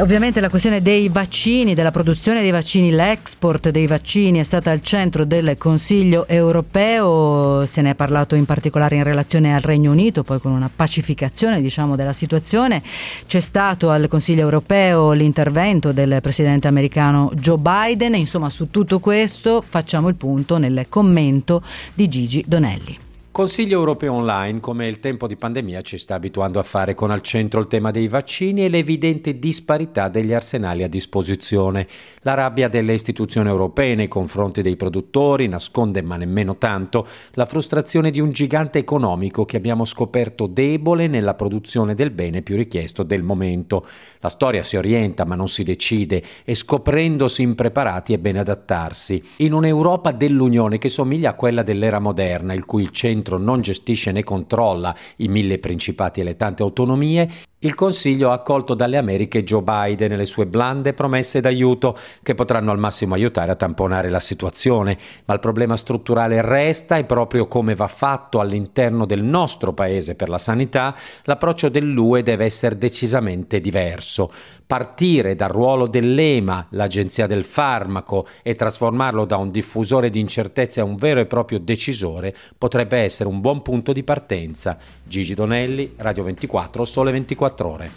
Ovviamente 0.00 0.40
la 0.40 0.48
questione 0.48 0.80
dei 0.80 1.08
vaccini, 1.08 1.74
della 1.74 1.90
produzione 1.90 2.40
dei 2.40 2.52
vaccini, 2.52 2.90
l'export 2.90 3.70
dei 3.70 3.86
vaccini 3.86 4.38
è 4.38 4.42
stata 4.42 4.70
al 4.70 4.80
centro 4.80 5.24
del 5.24 5.56
Consiglio 5.58 6.28
europeo, 6.28 7.66
se 7.66 7.82
ne 7.82 7.90
è 7.90 7.94
parlato 7.94 8.36
in 8.36 8.44
particolare 8.44 8.96
in 8.96 9.02
relazione 9.02 9.54
al 9.54 9.60
Regno 9.60 9.90
Unito, 9.90 10.22
poi 10.22 10.40
con 10.40 10.52
una 10.52 10.70
pacificazione 10.74 11.60
diciamo, 11.60 11.96
della 11.96 12.12
situazione. 12.12 12.82
C'è 13.26 13.40
stato 13.40 13.90
al 13.90 14.06
Consiglio 14.08 14.42
europeo 14.42 15.12
l'intervento 15.12 15.90
del 15.90 16.18
presidente 16.20 16.68
americano 16.68 17.32
Joe 17.34 17.58
Biden, 17.58 18.14
insomma 18.14 18.50
su 18.50 18.70
tutto 18.70 19.00
questo 19.00 19.64
facciamo 19.66 20.08
il 20.08 20.14
punto 20.14 20.58
nel 20.58 20.86
commento 20.88 21.62
di 21.94 22.08
Gigi 22.08 22.44
Donelli. 22.46 23.06
Consiglio 23.38 23.78
europeo 23.78 24.14
online, 24.14 24.58
come 24.58 24.88
il 24.88 24.98
tempo 24.98 25.28
di 25.28 25.36
pandemia 25.36 25.82
ci 25.82 25.96
sta 25.96 26.16
abituando 26.16 26.58
a 26.58 26.64
fare, 26.64 26.96
con 26.96 27.12
al 27.12 27.20
centro 27.20 27.60
il 27.60 27.68
tema 27.68 27.92
dei 27.92 28.08
vaccini 28.08 28.64
e 28.64 28.68
l'evidente 28.68 29.38
disparità 29.38 30.08
degli 30.08 30.32
arsenali 30.32 30.82
a 30.82 30.88
disposizione. 30.88 31.86
La 32.22 32.34
rabbia 32.34 32.66
delle 32.66 32.94
istituzioni 32.94 33.48
europee 33.48 33.94
nei 33.94 34.08
confronti 34.08 34.60
dei 34.60 34.74
produttori 34.74 35.46
nasconde, 35.46 36.02
ma 36.02 36.16
nemmeno 36.16 36.56
tanto, 36.56 37.06
la 37.34 37.46
frustrazione 37.46 38.10
di 38.10 38.18
un 38.18 38.32
gigante 38.32 38.80
economico 38.80 39.44
che 39.44 39.56
abbiamo 39.56 39.84
scoperto 39.84 40.48
debole 40.48 41.06
nella 41.06 41.34
produzione 41.34 41.94
del 41.94 42.10
bene 42.10 42.42
più 42.42 42.56
richiesto 42.56 43.04
del 43.04 43.22
momento. 43.22 43.86
La 44.18 44.30
storia 44.30 44.64
si 44.64 44.76
orienta, 44.76 45.24
ma 45.24 45.36
non 45.36 45.46
si 45.46 45.62
decide, 45.62 46.24
e 46.42 46.56
scoprendosi 46.56 47.42
impreparati 47.42 48.14
è 48.14 48.18
bene 48.18 48.40
adattarsi. 48.40 49.22
In 49.36 49.52
un'Europa 49.52 50.10
dell'Unione 50.10 50.78
che 50.78 50.88
somiglia 50.88 51.30
a 51.30 51.34
quella 51.34 51.62
dell'era 51.62 52.00
moderna, 52.00 52.52
il 52.52 52.64
cui 52.64 52.82
il 52.82 52.90
centro 52.90 53.26
non 53.36 53.60
gestisce 53.60 54.12
né 54.12 54.24
controlla 54.24 54.94
i 55.16 55.28
mille 55.28 55.58
principati 55.58 56.20
e 56.20 56.24
le 56.24 56.36
tante 56.36 56.62
autonomie, 56.62 57.28
il 57.62 57.74
Consiglio 57.74 58.30
ha 58.30 58.34
accolto 58.34 58.74
dalle 58.74 58.98
Americhe 58.98 59.42
Joe 59.42 59.62
Biden 59.62 60.12
e 60.12 60.16
le 60.16 60.26
sue 60.26 60.46
blande 60.46 60.92
promesse 60.92 61.40
d'aiuto 61.40 61.98
che 62.22 62.36
potranno 62.36 62.70
al 62.70 62.78
massimo 62.78 63.14
aiutare 63.14 63.50
a 63.50 63.56
tamponare 63.56 64.10
la 64.10 64.20
situazione, 64.20 64.96
ma 65.24 65.34
il 65.34 65.40
problema 65.40 65.76
strutturale 65.76 66.40
resta 66.40 66.98
e 66.98 67.04
proprio 67.04 67.48
come 67.48 67.74
va 67.74 67.88
fatto 67.88 68.38
all'interno 68.38 69.06
del 69.06 69.24
nostro 69.24 69.72
paese 69.72 70.14
per 70.14 70.28
la 70.28 70.38
sanità, 70.38 70.94
l'approccio 71.24 71.68
dell'UE 71.68 72.22
deve 72.22 72.44
essere 72.44 72.78
decisamente 72.78 73.60
diverso. 73.60 74.30
Partire 74.64 75.34
dal 75.34 75.48
ruolo 75.48 75.88
dell'EMA, 75.88 76.66
l'Agenzia 76.70 77.26
del 77.26 77.42
Farmaco, 77.42 78.28
e 78.42 78.54
trasformarlo 78.54 79.24
da 79.24 79.38
un 79.38 79.50
diffusore 79.50 80.10
di 80.10 80.20
incertezze 80.20 80.80
a 80.80 80.84
un 80.84 80.94
vero 80.94 81.20
e 81.20 81.26
proprio 81.26 81.58
decisore 81.58 82.36
potrebbe 82.56 82.98
essere 82.98 83.28
un 83.30 83.40
buon 83.40 83.62
punto 83.62 83.92
di 83.92 84.04
partenza. 84.04 84.76
Gigi 85.02 85.34
Donelli, 85.34 85.94
Radio 85.96 86.22
24, 86.22 86.84
Sole 86.84 87.10
24. 87.10 87.47
24 87.48 87.66
ore. 87.66 87.90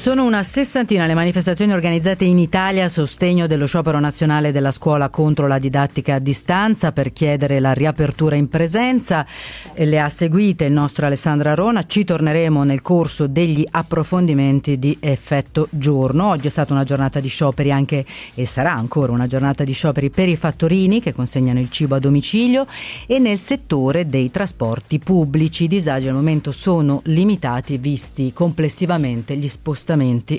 Sono 0.00 0.24
una 0.24 0.42
sessantina 0.42 1.04
le 1.04 1.12
manifestazioni 1.12 1.74
organizzate 1.74 2.24
in 2.24 2.38
Italia 2.38 2.86
a 2.86 2.88
sostegno 2.88 3.46
dello 3.46 3.66
sciopero 3.66 4.00
nazionale 4.00 4.50
della 4.50 4.70
scuola 4.70 5.10
contro 5.10 5.46
la 5.46 5.58
didattica 5.58 6.14
a 6.14 6.18
distanza 6.18 6.90
per 6.90 7.12
chiedere 7.12 7.60
la 7.60 7.74
riapertura 7.74 8.34
in 8.34 8.48
presenza. 8.48 9.26
Le 9.74 10.00
ha 10.00 10.08
seguite 10.08 10.64
il 10.64 10.72
nostro 10.72 11.04
Alessandra 11.04 11.52
Rona. 11.52 11.84
Ci 11.84 12.04
torneremo 12.04 12.64
nel 12.64 12.80
corso 12.80 13.26
degli 13.26 13.62
approfondimenti 13.70 14.78
di 14.78 14.96
effetto 15.00 15.68
giorno. 15.68 16.28
Oggi 16.30 16.46
è 16.46 16.50
stata 16.50 16.72
una 16.72 16.84
giornata 16.84 17.20
di 17.20 17.28
scioperi 17.28 17.70
anche 17.70 18.06
e 18.34 18.46
sarà 18.46 18.72
ancora 18.72 19.12
una 19.12 19.26
giornata 19.26 19.64
di 19.64 19.72
scioperi 19.72 20.08
per 20.08 20.30
i 20.30 20.36
fattorini 20.36 21.02
che 21.02 21.12
consegnano 21.12 21.60
il 21.60 21.68
cibo 21.68 21.96
a 21.96 21.98
domicilio 21.98 22.66
e 23.06 23.18
nel 23.18 23.38
settore 23.38 24.06
dei 24.06 24.30
trasporti 24.30 24.98
pubblici. 24.98 25.64
I 25.64 25.68
disagi 25.68 26.08
al 26.08 26.14
momento 26.14 26.52
sono 26.52 27.02
limitati 27.04 27.76
visti 27.76 28.32
complessivamente 28.32 29.36
gli 29.36 29.46
spostamenti 29.46 29.88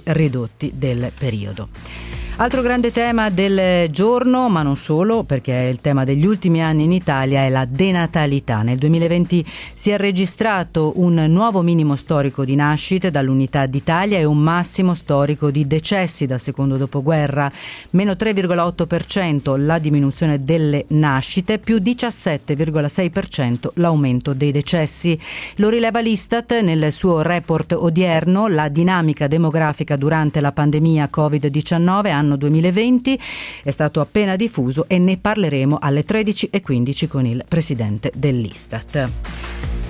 ridotti 0.03 0.71
del 0.75 1.11
periodo. 1.17 2.20
Altro 2.37 2.63
grande 2.63 2.91
tema 2.91 3.29
del 3.29 3.91
giorno, 3.91 4.49
ma 4.49 4.63
non 4.63 4.75
solo, 4.75 5.23
perché 5.23 5.69
il 5.71 5.79
tema 5.79 6.05
degli 6.05 6.25
ultimi 6.25 6.63
anni 6.63 6.85
in 6.85 6.91
Italia 6.91 7.43
è 7.43 7.49
la 7.49 7.65
denatalità. 7.65 8.63
Nel 8.63 8.79
2020 8.79 9.45
si 9.75 9.91
è 9.91 9.97
registrato 9.97 10.93
un 10.95 11.25
nuovo 11.27 11.61
minimo 11.61 11.95
storico 11.95 12.43
di 12.43 12.55
nascite 12.55 13.11
dall'unità 13.11 13.67
d'Italia 13.67 14.17
e 14.17 14.23
un 14.23 14.39
massimo 14.39 14.95
storico 14.95 15.51
di 15.51 15.67
decessi 15.67 16.25
dal 16.25 16.39
secondo 16.39 16.77
dopoguerra, 16.77 17.51
meno 17.91 18.13
3,8% 18.13 19.63
la 19.63 19.77
diminuzione 19.77 20.43
delle 20.43 20.85
nascite, 20.87 21.59
più 21.59 21.77
17,6% 21.77 23.69
l'aumento 23.75 24.33
dei 24.33 24.51
decessi. 24.51 25.19
Lo 25.57 25.69
rileva 25.69 25.99
l'Istat 25.99 26.59
nel 26.61 26.91
suo 26.91 27.21
report 27.21 27.73
odierno 27.73 28.47
La 28.47 28.67
dinamica 28.67 29.27
demografica 29.27 29.95
durante 29.95 30.41
la 30.41 30.51
pandemia 30.51 31.07
Covid-19 31.13 32.19
anno 32.21 32.31
anno 32.31 32.35
2020 32.37 33.19
è 33.63 33.71
stato 33.71 33.99
appena 33.99 34.35
diffuso 34.35 34.85
e 34.87 34.97
ne 34.97 35.17
parleremo 35.17 35.77
alle 35.81 36.05
13.15 36.05 37.07
con 37.07 37.25
il 37.25 37.43
presidente 37.47 38.11
dell'Istat. 38.15 39.09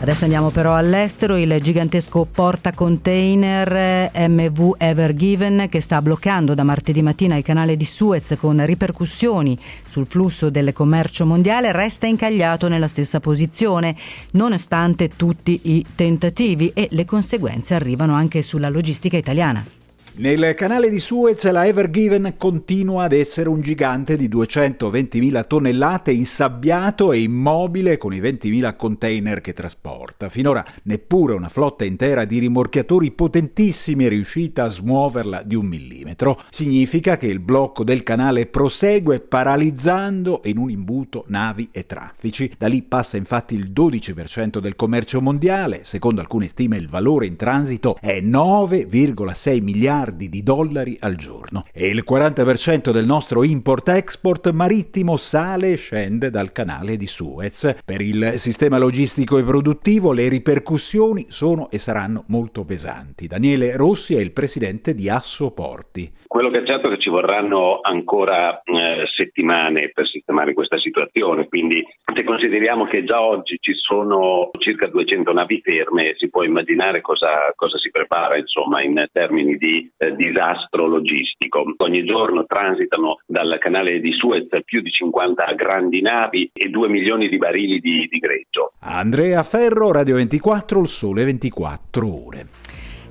Adesso 0.01 0.23
andiamo 0.23 0.49
però 0.49 0.73
all'estero, 0.73 1.37
il 1.37 1.59
gigantesco 1.61 2.25
portacontainer 2.25 4.09
MV 4.27 4.75
Ever 4.79 5.13
Given 5.13 5.67
che 5.69 5.79
sta 5.79 6.01
bloccando 6.01 6.55
da 6.55 6.63
martedì 6.63 7.03
mattina 7.03 7.35
il 7.35 7.43
canale 7.43 7.77
di 7.77 7.85
Suez 7.85 8.35
con 8.39 8.65
ripercussioni 8.65 9.55
sul 9.85 10.07
flusso 10.07 10.49
del 10.49 10.73
commercio 10.73 11.27
mondiale 11.27 11.71
resta 11.71 12.07
incagliato 12.07 12.67
nella 12.67 12.87
stessa 12.87 13.19
posizione 13.19 13.95
nonostante 14.31 15.09
tutti 15.15 15.59
i 15.65 15.85
tentativi 15.93 16.71
e 16.73 16.87
le 16.89 17.05
conseguenze 17.05 17.75
arrivano 17.75 18.15
anche 18.15 18.41
sulla 18.41 18.69
logistica 18.69 19.17
italiana. 19.17 19.80
Nel 20.13 20.55
canale 20.55 20.89
di 20.89 20.99
Suez 20.99 21.49
la 21.51 21.65
Ever 21.65 21.89
Given 21.89 22.33
continua 22.37 23.05
ad 23.05 23.13
essere 23.13 23.47
un 23.47 23.61
gigante 23.61 24.17
di 24.17 24.27
220.000 24.27 25.47
tonnellate 25.47 26.11
insabbiato 26.11 27.13
e 27.13 27.21
immobile 27.21 27.97
con 27.97 28.13
i 28.13 28.19
20.000 28.19 28.75
container 28.75 29.39
che 29.39 29.53
trasporta. 29.53 30.27
Finora 30.27 30.65
neppure 30.83 31.33
una 31.33 31.47
flotta 31.47 31.85
intera 31.85 32.25
di 32.25 32.39
rimorchiatori 32.39 33.11
potentissimi 33.11 34.03
è 34.03 34.09
riuscita 34.09 34.65
a 34.65 34.69
smuoverla 34.69 35.43
di 35.43 35.55
un 35.55 35.67
millimetro. 35.67 36.41
Significa 36.49 37.15
che 37.15 37.27
il 37.27 37.39
blocco 37.39 37.85
del 37.85 38.03
canale 38.03 38.47
prosegue 38.47 39.21
paralizzando 39.21 40.41
in 40.43 40.57
un 40.57 40.69
imbuto 40.69 41.23
navi 41.27 41.69
e 41.71 41.85
traffici. 41.85 42.51
Da 42.57 42.67
lì 42.67 42.81
passa 42.81 43.15
infatti 43.15 43.55
il 43.55 43.71
12% 43.71 44.59
del 44.59 44.75
commercio 44.75 45.21
mondiale, 45.21 45.85
secondo 45.85 46.19
alcune 46.19 46.49
stime 46.49 46.75
il 46.75 46.89
valore 46.89 47.27
in 47.27 47.37
transito 47.37 47.95
è 48.01 48.19
9,6 48.19 49.63
miliardi 49.63 49.99
miliardi 50.01 50.29
di 50.29 50.41
dollari 50.41 50.97
al 51.01 51.15
giorno 51.15 51.63
e 51.73 51.87
il 51.87 52.03
40% 52.07 52.91
del 52.91 53.05
nostro 53.05 53.43
import-export 53.43 54.51
marittimo 54.51 55.15
sale 55.17 55.71
e 55.71 55.77
scende 55.77 56.29
dal 56.29 56.51
canale 56.51 56.97
di 56.97 57.07
Suez. 57.07 57.81
Per 57.85 58.01
il 58.01 58.33
sistema 58.35 58.77
logistico 58.79 59.37
e 59.37 59.43
produttivo 59.43 60.11
le 60.11 60.27
ripercussioni 60.27 61.27
sono 61.29 61.69
e 61.69 61.77
saranno 61.77 62.23
molto 62.27 62.65
pesanti. 62.65 63.27
Daniele 63.27 63.75
Rossi 63.77 64.15
è 64.15 64.19
il 64.19 64.31
presidente 64.31 64.95
di 64.95 65.09
Assoporti. 65.09 66.11
Quello 66.25 66.49
che 66.49 66.61
è 66.61 66.65
certo 66.65 66.87
è 66.87 66.95
che 66.95 67.01
ci 67.01 67.09
vorranno 67.09 67.79
ancora 67.81 68.61
eh, 68.63 69.05
settimane 69.13 69.91
per 69.93 70.07
sistemare 70.07 70.53
questa 70.53 70.79
situazione, 70.79 71.47
quindi 71.47 71.85
se 72.13 72.23
consideriamo 72.23 72.85
che 72.85 73.03
già 73.03 73.21
oggi 73.21 73.57
ci 73.59 73.73
sono 73.73 74.49
circa 74.57 74.87
200 74.87 75.33
navi 75.33 75.61
ferme, 75.61 76.15
si 76.17 76.29
può 76.29 76.43
immaginare 76.43 77.01
cosa, 77.01 77.51
cosa 77.55 77.77
si 77.77 77.91
prepara 77.91 78.37
insomma, 78.37 78.81
in 78.81 79.05
termini 79.11 79.57
di 79.57 79.90
eh, 80.01 80.15
disastro 80.15 80.87
logistico. 80.87 81.63
Ogni 81.77 82.03
giorno 82.03 82.45
transitano 82.45 83.19
dal 83.27 83.57
canale 83.59 83.99
di 83.99 84.11
Suez 84.13 84.47
più 84.65 84.81
di 84.81 84.89
50 84.89 85.53
grandi 85.53 86.01
navi 86.01 86.49
e 86.51 86.69
2 86.69 86.89
milioni 86.89 87.29
di 87.29 87.37
barili 87.37 87.79
di, 87.79 88.07
di 88.09 88.17
greggio. 88.17 88.73
Andrea 88.79 89.43
Ferro, 89.43 89.91
Radio 89.91 90.15
24, 90.15 90.81
il 90.81 90.87
sole 90.87 91.23
24 91.23 92.25
ore. 92.25 92.45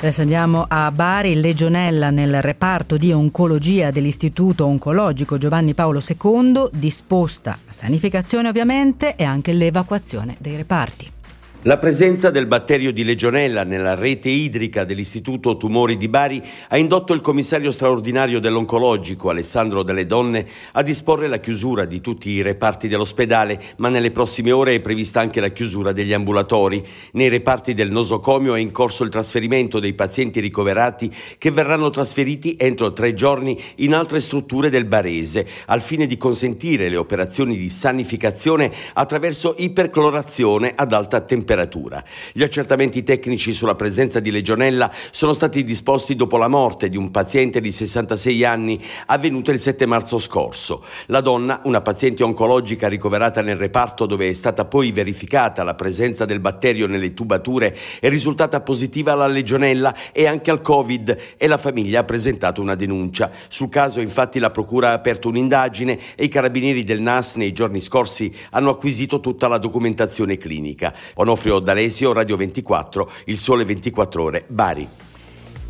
Adesso 0.01 0.23
andiamo 0.23 0.65
a 0.67 0.91
Bari, 0.91 1.39
Legionella 1.39 2.11
nel 2.11 2.41
reparto 2.41 2.97
di 2.97 3.13
oncologia 3.13 3.91
dell'Istituto 3.91 4.65
Oncologico 4.65 5.37
Giovanni 5.37 5.75
Paolo 5.75 6.01
II, 6.01 6.71
disposta 6.73 7.51
la 7.67 7.73
sanificazione 7.73 8.49
ovviamente 8.49 9.15
e 9.15 9.25
anche 9.25 9.53
l'evacuazione 9.53 10.37
dei 10.39 10.57
reparti. 10.57 11.20
La 11.65 11.77
presenza 11.77 12.31
del 12.31 12.47
batterio 12.47 12.91
di 12.91 13.05
legionella 13.05 13.65
nella 13.65 13.95
rete 13.95 14.31
idrica 14.31 14.85
dell'Istituto 14.85 15.59
Tumori 15.59 15.99
di 15.99 16.09
Bari 16.09 16.43
ha 16.69 16.79
indotto 16.79 17.13
il 17.13 17.21
commissario 17.21 17.71
straordinario 17.71 18.41
dell'oncologico 18.41 19.29
Alessandro 19.29 19.83
Delle 19.83 20.07
Donne 20.07 20.47
a 20.73 20.81
disporre 20.81 21.29
la 21.29 21.39
chiusura 21.39 21.85
di 21.85 22.01
tutti 22.01 22.31
i 22.31 22.41
reparti 22.41 22.89
dell'ospedale, 22.89 23.61
ma 23.77 23.91
nelle 23.91 24.11
prossime 24.11 24.53
ore 24.53 24.77
è 24.77 24.81
prevista 24.81 25.21
anche 25.21 25.39
la 25.43 25.51
chiusura 25.51 25.93
degli 25.93 26.15
ambulatori. 26.15 26.83
Nei 27.13 27.29
reparti 27.29 27.75
del 27.75 27.91
nosocomio 27.91 28.55
è 28.55 28.59
in 28.59 28.73
corso 28.73 29.05
il 29.05 29.11
trasferimento 29.11 29.81
dei 29.81 29.93
pazienti 29.93 30.41
ricoverati 30.41 31.15
che 31.37 31.51
verranno 31.51 31.91
trasferiti 31.91 32.57
entro 32.59 32.95
tre 32.95 33.13
giorni 33.13 33.61
in 33.77 33.93
altre 33.93 34.23
strutture 34.23 34.71
del 34.71 34.87
Barese, 34.87 35.47
al 35.67 35.83
fine 35.83 36.07
di 36.07 36.17
consentire 36.17 36.89
le 36.89 36.97
operazioni 36.97 37.55
di 37.55 37.69
sanificazione 37.69 38.73
attraverso 38.95 39.55
iperclorazione 39.59 40.73
ad 40.75 40.95
alta 40.95 41.21
temperatura 41.21 41.49
temperatura. 41.51 42.05
Gli 42.33 42.45
accertamenti 42.45 43.03
tecnici 43.03 43.53
sulla 43.53 43.75
presenza 43.75 44.21
di 44.21 44.31
legionella 44.31 44.93
sono 45.11 45.33
stati 45.33 45.65
disposti 45.65 46.15
dopo 46.15 46.37
la 46.37 46.47
morte 46.47 46.89
di 46.89 46.97
un 46.97 47.11
paziente 47.11 47.61
di 47.61 47.73
66 47.73 48.45
anni 48.45 48.81
avvenuta 49.07 49.51
il 49.51 49.59
7 49.59 49.85
marzo 49.87 50.21
scorso. 50.21 50.85
La 51.07 51.21
donna, 51.21 51.61
una 51.65 51.81
paziente 51.81 52.23
oncologica 52.23 52.87
ricoverata 52.87 53.43
nel 53.43 53.57
reparto 53.57 54.07
dove 54.07 54.29
è 54.29 54.33
stata 54.33 54.65
poi 54.65 54.93
verificata 54.93 55.65
la 55.65 55.75
presenza 55.75 56.25
del 56.25 56.39
batterio 56.39 56.87
nelle 56.87 57.15
tubature, 57.15 57.77
è 57.99 58.09
risultata 58.09 58.61
positiva 58.61 59.13
alla 59.13 59.27
legionella 59.27 59.95
e 60.13 60.27
anche 60.27 60.53
al 60.53 60.61
Covid 60.61 61.17
e 61.37 61.47
la 61.49 61.59
famiglia 61.59 62.01
ha 62.01 62.05
presentato 62.05 62.61
una 62.61 62.77
denuncia. 62.77 63.31
Sul 63.49 63.69
caso 63.69 64.01
infatti 64.01 64.39
la 64.39 64.51
procura 64.51 64.91
ha 64.91 64.93
aperto 64.93 65.29
un'indagine 65.29 65.99
e 66.15 66.25
i 66.25 66.29
carabinieri 66.29 66.85
del 66.85 67.01
NAS 67.01 67.35
nei 67.35 67.53
giorni 67.53 67.81
scorsi 67.81 68.33
hanno 68.51 68.71
acquisito 68.71 69.19
tutta 69.19 69.49
la 69.49 69.59
documentazione 69.59 70.37
clinica. 70.37 70.95
Onofre 71.15 71.40
Onofrio 71.41 71.59
D'Alesio, 71.61 72.13
Radio 72.13 72.37
24, 72.37 73.11
Il 73.25 73.39
Sole 73.39 73.65
24 73.65 74.23
Ore, 74.23 74.45
Bari. 74.47 74.87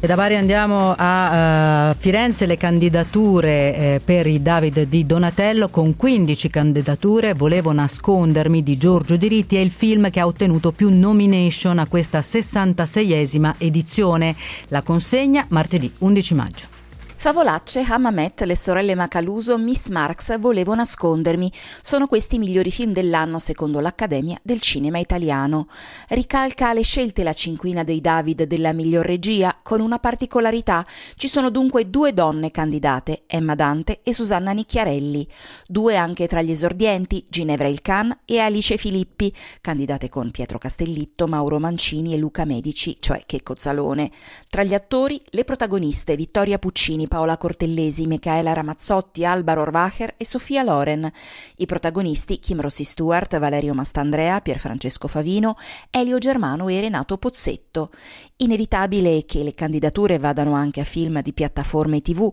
E 0.03 0.07
da 0.07 0.17
Bari 0.17 0.35
andiamo 0.35 0.95
a 0.97 1.91
uh, 1.91 1.95
Firenze, 1.97 2.47
le 2.47 2.57
candidature 2.57 3.77
eh, 3.77 4.01
per 4.03 4.27
i 4.27 4.43
David 4.43 4.83
di 4.85 5.05
Donatello 5.05 5.69
con 5.69 5.95
15 5.95 6.51
candidature, 6.51 7.35
Volevo 7.35 7.71
nascondermi 7.71 8.65
di 8.65 8.77
Giorgio 8.79 9.17
Diritti 9.17 9.57
è 9.57 9.61
il 9.61 9.71
film 9.71 10.11
che 10.11 10.19
ha 10.19 10.27
ottenuto 10.27 10.73
più 10.73 10.89
nomination 10.91 11.79
a 11.79 11.87
questa 11.87 12.19
66esima 12.19 13.55
edizione. 13.59 14.35
La 14.69 14.83
consegna 14.83 15.45
martedì 15.51 15.93
11 15.99 16.35
maggio. 16.35 16.80
Favolacce, 17.21 17.85
Hamamet, 17.87 18.41
Le 18.45 18.57
sorelle 18.57 18.95
Macaluso, 18.95 19.59
Miss 19.59 19.89
Marx, 19.91 20.39
Volevo 20.39 20.75
nascondermi. 20.75 21.53
Sono 21.83 22.07
questi 22.07 22.37
i 22.37 22.39
migliori 22.39 22.71
film 22.71 22.95
dell'anno 22.95 23.39
secondo 23.39 23.79
l'Accademia 23.79 24.39
del 24.43 24.63
Cinema 24.63 24.99
Italiano. 24.99 25.69
Ricalca 26.09 26.73
le 26.73 26.81
scelte 26.81 27.23
la 27.23 27.35
cinquina 27.35 27.85
dei 27.85 28.01
David 28.01 28.45
della 28.45 28.73
miglior 28.73 29.05
regia 29.05 29.59
con 29.63 29.83
una 29.83 29.99
particolarità. 29.99 30.87
Ci 31.15 31.29
sono 31.29 31.51
dunque 31.51 31.91
due 31.91 32.15
donne 32.15 32.51
candidate, 32.51 33.25
Emma 33.27 33.55
Dante 33.55 34.01
e 34.03 34.15
Susanna 34.15 34.53
Nicchiarelli. 34.53 35.29
Due 35.67 35.97
anche 35.97 36.27
tra 36.27 36.41
gli 36.41 36.53
esordienti, 36.53 37.27
Ginevra 37.29 37.69
Ilcan 37.69 38.21
e 38.25 38.39
Alice 38.39 38.79
Filippi, 38.79 39.31
candidate 39.61 40.09
con 40.09 40.31
Pietro 40.31 40.57
Castellitto, 40.57 41.27
Mauro 41.27 41.59
Mancini 41.59 42.15
e 42.15 42.17
Luca 42.17 42.47
Medici, 42.47 42.97
cioè 42.99 43.25
Checco 43.27 43.57
Zalone. 43.59 44.11
Tra 44.49 44.63
gli 44.63 44.73
attori, 44.73 45.21
le 45.27 45.45
protagoniste 45.45 46.17
Vittoria 46.17 46.59
Puccini, 46.59 47.09
Paola 47.11 47.37
Cortellesi, 47.37 48.07
Michaela 48.07 48.53
Ramazzotti, 48.53 49.25
Alba 49.25 49.55
Rohrwacher 49.55 50.15
e 50.17 50.25
Sofia 50.25 50.63
Loren. 50.63 51.11
I 51.57 51.67
protagonisti 51.67 52.39
Kim 52.39 52.61
Rossi 52.61 52.85
Stewart, 52.85 53.37
Valerio 53.41 53.75
Mastandrea, 53.75 54.41
Pierfrancesco 54.41 55.09
Favino, 55.09 55.57
Elio 55.91 56.19
Germano 56.19 56.69
e 56.69 56.79
Renato 56.79 57.19
Pozzetto. 57.19 57.91
Inevitabile 58.37 59.25
che 59.25 59.43
le 59.43 59.55
candidature 59.55 60.19
vadano 60.19 60.53
anche 60.53 60.81
a 60.81 60.85
film 60.85 61.21
di 61.21 61.33
piattaforme 61.33 62.01
TV, 62.01 62.31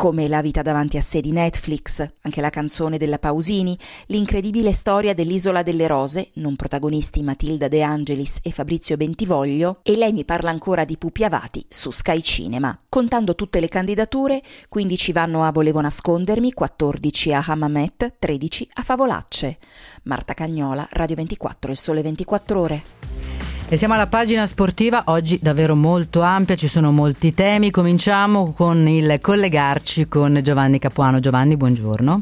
come 0.00 0.28
La 0.28 0.40
vita 0.40 0.62
davanti 0.62 0.96
a 0.96 1.02
sé 1.02 1.20
di 1.20 1.30
Netflix, 1.30 2.10
anche 2.22 2.40
la 2.40 2.48
canzone 2.48 2.96
della 2.96 3.18
Pausini, 3.18 3.78
l'incredibile 4.06 4.72
storia 4.72 5.12
dell'Isola 5.12 5.62
delle 5.62 5.86
Rose, 5.86 6.30
non 6.36 6.56
protagonisti 6.56 7.22
Matilda 7.22 7.68
De 7.68 7.82
Angelis 7.82 8.38
e 8.42 8.50
Fabrizio 8.50 8.96
Bentivoglio, 8.96 9.80
e 9.82 9.96
lei 9.96 10.14
mi 10.14 10.24
parla 10.24 10.48
ancora 10.48 10.86
di 10.86 10.96
Pupi 10.96 11.22
Avati 11.22 11.66
su 11.68 11.90
Sky 11.90 12.22
Cinema. 12.22 12.80
Contando 12.88 13.34
tutte 13.34 13.60
le 13.60 13.68
candidature, 13.68 14.42
15 14.70 15.12
vanno 15.12 15.44
a 15.44 15.52
Volevo 15.52 15.82
nascondermi, 15.82 16.54
14 16.54 17.34
a 17.34 17.44
Hamamet, 17.46 18.14
13 18.18 18.70
a 18.76 18.82
Favolacce. 18.82 19.58
Marta 20.04 20.32
Cagnola, 20.32 20.88
Radio 20.92 21.16
24 21.16 21.72
e 21.72 21.76
Sole 21.76 22.00
24 22.00 22.58
Ore. 22.58 23.39
E 23.72 23.76
siamo 23.76 23.94
alla 23.94 24.08
pagina 24.08 24.46
sportiva, 24.46 25.04
oggi 25.06 25.38
davvero 25.40 25.76
molto 25.76 26.22
ampia, 26.22 26.56
ci 26.56 26.66
sono 26.66 26.90
molti 26.90 27.32
temi. 27.32 27.70
Cominciamo 27.70 28.52
con 28.52 28.88
il 28.88 29.20
collegarci 29.20 30.08
con 30.08 30.40
Giovanni 30.42 30.80
Capuano. 30.80 31.20
Giovanni, 31.20 31.56
buongiorno. 31.56 32.20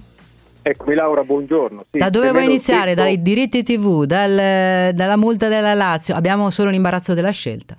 Eccomi 0.60 0.94
Laura, 0.94 1.24
buongiorno. 1.24 1.86
Sì, 1.90 1.96
da 2.00 2.10
dove 2.10 2.32
vuoi 2.32 2.44
iniziare? 2.44 2.94
Tempo... 2.94 3.00
Dai 3.00 3.22
diritti 3.22 3.62
TV, 3.62 4.04
dal, 4.04 4.92
dalla 4.92 5.16
multa 5.16 5.48
della 5.48 5.72
Lazio? 5.72 6.14
Abbiamo 6.14 6.50
solo 6.50 6.68
l'imbarazzo 6.68 7.14
della 7.14 7.30
scelta. 7.30 7.78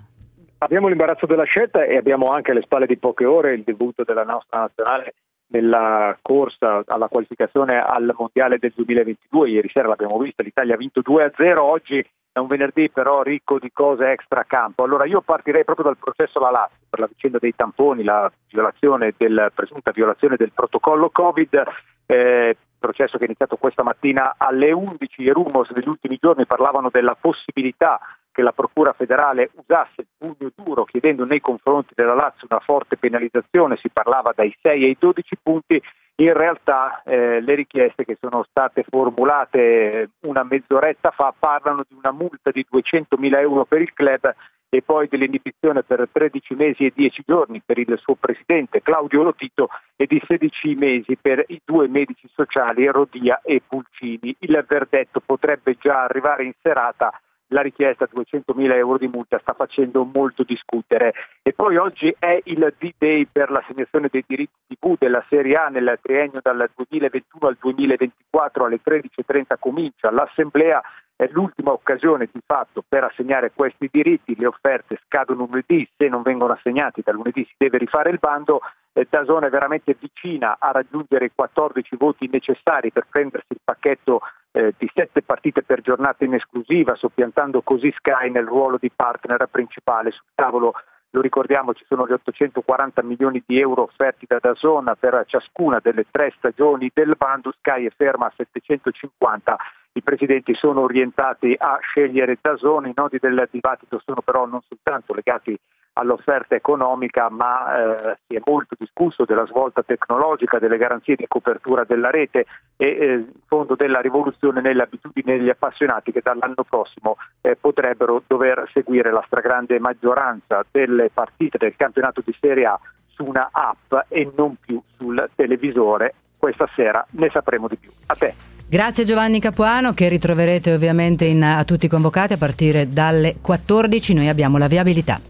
Abbiamo 0.58 0.88
l'imbarazzo 0.88 1.26
della 1.26 1.44
scelta 1.44 1.84
e 1.84 1.96
abbiamo 1.96 2.32
anche 2.32 2.50
alle 2.50 2.62
spalle 2.62 2.86
di 2.86 2.98
poche 2.98 3.24
ore 3.24 3.54
il 3.54 3.62
debutto 3.62 4.02
della 4.02 4.24
nostra 4.24 4.62
nazionale 4.62 5.14
nella 5.50 6.16
corsa 6.20 6.82
alla 6.86 7.08
qualificazione 7.08 7.80
al 7.80 8.14
Mondiale 8.16 8.58
del 8.58 8.72
2022. 8.74 9.50
Ieri 9.50 9.70
sera 9.72 9.88
l'abbiamo 9.88 10.18
vista, 10.18 10.42
l'Italia 10.42 10.74
ha 10.74 10.78
vinto 10.78 11.00
2-0, 11.00 11.58
oggi 11.58 12.04
è 12.32 12.38
un 12.38 12.46
venerdì 12.46 12.90
però 12.90 13.22
ricco 13.22 13.58
di 13.58 13.70
cose 13.72 14.10
extra 14.10 14.44
campo. 14.44 14.84
Allora 14.84 15.04
io 15.04 15.20
partirei 15.20 15.64
proprio 15.64 15.86
dal 15.86 15.98
processo 15.98 16.38
alla 16.38 16.50
Lazio 16.50 16.86
per 16.88 17.00
la 17.00 17.06
vicenda 17.06 17.38
dei 17.38 17.54
tamponi, 17.54 18.04
la 18.04 18.30
violazione 18.48 19.14
del, 19.16 19.50
presunta 19.54 19.90
violazione 19.90 20.36
del 20.36 20.52
protocollo 20.52 21.10
Covid. 21.10 21.62
Eh, 22.06 22.56
processo 22.78 23.18
che 23.18 23.24
è 23.24 23.26
iniziato 23.26 23.56
questa 23.56 23.82
mattina 23.82 24.34
alle 24.36 24.72
11. 24.72 25.22
I 25.22 25.30
rumors 25.30 25.72
degli 25.72 25.88
ultimi 25.88 26.18
giorni 26.20 26.46
parlavano 26.46 26.88
della 26.90 27.16
possibilità 27.20 28.00
che 28.32 28.42
la 28.42 28.52
Procura 28.52 28.92
federale 28.92 29.50
usasse 29.54 30.02
il 30.02 30.06
pugno 30.16 30.50
duro 30.54 30.84
chiedendo 30.84 31.24
nei 31.24 31.40
confronti 31.40 31.94
della 31.94 32.14
Lazio 32.14 32.46
una 32.48 32.60
forte 32.60 32.96
penalizzazione, 32.96 33.76
si 33.76 33.88
parlava 33.90 34.32
dai 34.34 34.54
6 34.60 34.84
ai 34.84 34.96
12 34.98 35.36
punti, 35.42 35.82
in 36.16 36.34
realtà 36.34 37.02
eh, 37.04 37.40
le 37.40 37.54
richieste 37.54 38.04
che 38.04 38.16
sono 38.20 38.44
state 38.48 38.84
formulate 38.88 40.10
una 40.20 40.44
mezz'oretta 40.44 41.10
fa 41.10 41.34
parlano 41.36 41.84
di 41.88 41.96
una 41.96 42.12
multa 42.12 42.50
di 42.50 42.64
200 42.68 43.16
mila 43.16 43.40
euro 43.40 43.64
per 43.64 43.80
il 43.80 43.92
club 43.94 44.34
e 44.72 44.82
poi 44.82 45.08
dell'inibizione 45.08 45.82
per 45.82 46.08
13 46.10 46.54
mesi 46.54 46.84
e 46.84 46.92
10 46.94 47.24
giorni 47.26 47.60
per 47.64 47.78
il 47.78 47.98
suo 48.00 48.14
presidente 48.14 48.82
Claudio 48.82 49.22
Lotito 49.22 49.68
e 49.96 50.06
di 50.06 50.22
16 50.24 50.74
mesi 50.76 51.16
per 51.16 51.44
i 51.48 51.60
due 51.64 51.88
medici 51.88 52.28
sociali 52.32 52.86
Rodia 52.86 53.40
e 53.42 53.60
Pulcini. 53.66 54.36
Il 54.40 54.64
verdetto 54.68 55.20
potrebbe 55.20 55.76
già 55.80 56.04
arrivare 56.04 56.44
in 56.44 56.52
serata 56.62 57.12
la 57.50 57.62
richiesta 57.62 58.08
200.000 58.12 58.74
euro 58.74 58.98
di 58.98 59.08
multa 59.08 59.38
sta 59.40 59.52
facendo 59.52 60.04
molto 60.04 60.42
discutere. 60.42 61.12
E 61.42 61.52
poi 61.52 61.76
oggi 61.76 62.14
è 62.18 62.40
il 62.44 62.74
D-Day 62.78 63.26
per 63.30 63.50
l'assegnazione 63.50 64.08
dei 64.10 64.24
diritti 64.26 64.76
TV 64.78 64.96
della 64.98 65.24
Serie 65.28 65.56
A 65.56 65.68
nel 65.68 65.98
triennio 66.00 66.40
dal 66.42 66.70
2021 66.74 67.48
al 67.48 67.56
2024 67.60 68.64
alle 68.64 68.80
13.30 68.84 69.56
comincia. 69.58 70.10
L'Assemblea 70.10 70.80
è 71.20 71.28
l'ultima 71.32 71.72
occasione 71.72 72.28
di 72.32 72.40
fatto 72.46 72.82
per 72.88 73.04
assegnare 73.04 73.52
questi 73.54 73.90
diritti, 73.92 74.34
le 74.38 74.46
offerte 74.46 74.98
scadono 75.04 75.44
lunedì, 75.44 75.86
se 75.94 76.08
non 76.08 76.22
vengono 76.22 76.54
assegnati 76.54 77.02
da 77.04 77.12
lunedì 77.12 77.44
si 77.44 77.54
deve 77.58 77.76
rifare 77.76 78.08
il 78.08 78.18
bando, 78.18 78.60
eh, 78.94 79.06
Dazone 79.08 79.48
è 79.48 79.50
veramente 79.50 79.94
vicina 80.00 80.56
a 80.58 80.70
raggiungere 80.70 81.26
i 81.26 81.32
14 81.34 81.96
voti 81.96 82.26
necessari 82.32 82.90
per 82.90 83.06
prendersi 83.10 83.48
il 83.50 83.60
pacchetto 83.62 84.20
eh, 84.52 84.74
di 84.76 84.90
sette 84.94 85.22
partite 85.22 85.62
per 85.62 85.80
giornata 85.80 86.24
in 86.24 86.34
esclusiva, 86.34 86.94
soppiantando 86.94 87.62
così 87.62 87.92
Sky 87.96 88.30
nel 88.30 88.46
ruolo 88.46 88.78
di 88.80 88.90
partner 88.94 89.46
principale 89.50 90.10
sul 90.10 90.26
tavolo. 90.34 90.72
Lo 91.10 91.20
ricordiamo, 91.20 91.74
ci 91.74 91.84
sono 91.88 92.06
gli 92.06 92.12
840 92.12 93.02
milioni 93.02 93.42
di 93.44 93.58
euro 93.58 93.82
offerti 93.82 94.26
da 94.28 94.38
Dazona 94.40 94.94
per 94.94 95.24
ciascuna 95.26 95.80
delle 95.82 96.06
tre 96.08 96.32
stagioni 96.36 96.90
del 96.94 97.14
bando, 97.16 97.52
Sky 97.58 97.86
è 97.86 97.90
ferma 97.96 98.26
a 98.26 98.32
750 98.36 99.56
i 100.00 100.02
presidenti 100.02 100.54
sono 100.54 100.80
orientati 100.80 101.54
a 101.56 101.78
scegliere 101.80 102.38
Dazone, 102.40 102.88
i 102.88 102.94
nodi 102.94 103.18
del 103.20 103.46
dibattito 103.50 104.00
sono 104.04 104.22
però 104.22 104.46
non 104.46 104.60
soltanto 104.66 105.14
legati 105.14 105.56
all'offerta 105.94 106.54
economica, 106.54 107.28
ma 107.28 108.12
eh, 108.12 108.18
si 108.26 108.36
è 108.36 108.40
molto 108.44 108.74
discusso 108.78 109.24
della 109.24 109.44
svolta 109.46 109.82
tecnologica, 109.82 110.58
delle 110.58 110.78
garanzie 110.78 111.16
di 111.16 111.26
copertura 111.28 111.84
della 111.84 112.10
rete 112.10 112.46
e 112.76 112.86
eh, 112.86 113.12
in 113.14 113.26
fondo 113.46 113.74
della 113.74 114.00
rivoluzione 114.00 114.60
nelle 114.60 114.82
abitudini 114.82 115.36
degli 115.36 115.50
appassionati 115.50 116.12
che 116.12 116.20
dall'anno 116.22 116.64
prossimo 116.66 117.16
eh, 117.42 117.56
potrebbero 117.56 118.22
dover 118.26 118.68
seguire 118.72 119.10
la 119.10 119.22
stragrande 119.26 119.78
maggioranza 119.78 120.64
delle 120.70 121.10
partite 121.12 121.58
del 121.58 121.76
campionato 121.76 122.22
di 122.24 122.34
Serie 122.40 122.64
A 122.64 122.80
su 123.08 123.24
una 123.24 123.48
app 123.52 123.92
e 124.08 124.30
non 124.34 124.54
più 124.58 124.80
sul 124.96 125.28
televisore. 125.34 126.14
Questa 126.38 126.66
sera 126.74 127.04
ne 127.10 127.28
sapremo 127.28 127.68
di 127.68 127.76
più. 127.76 127.90
A 128.06 128.14
te. 128.14 128.59
Grazie 128.70 129.04
Giovanni 129.04 129.40
Capuano 129.40 129.94
che 129.94 130.08
ritroverete 130.08 130.72
ovviamente 130.72 131.24
in, 131.24 131.42
a 131.42 131.64
tutti 131.64 131.86
i 131.86 131.88
convocati 131.88 132.34
a 132.34 132.36
partire 132.36 132.88
dalle 132.88 133.38
14. 133.40 134.14
Noi 134.14 134.28
abbiamo 134.28 134.58
la 134.58 134.68
viabilità. 134.68 135.20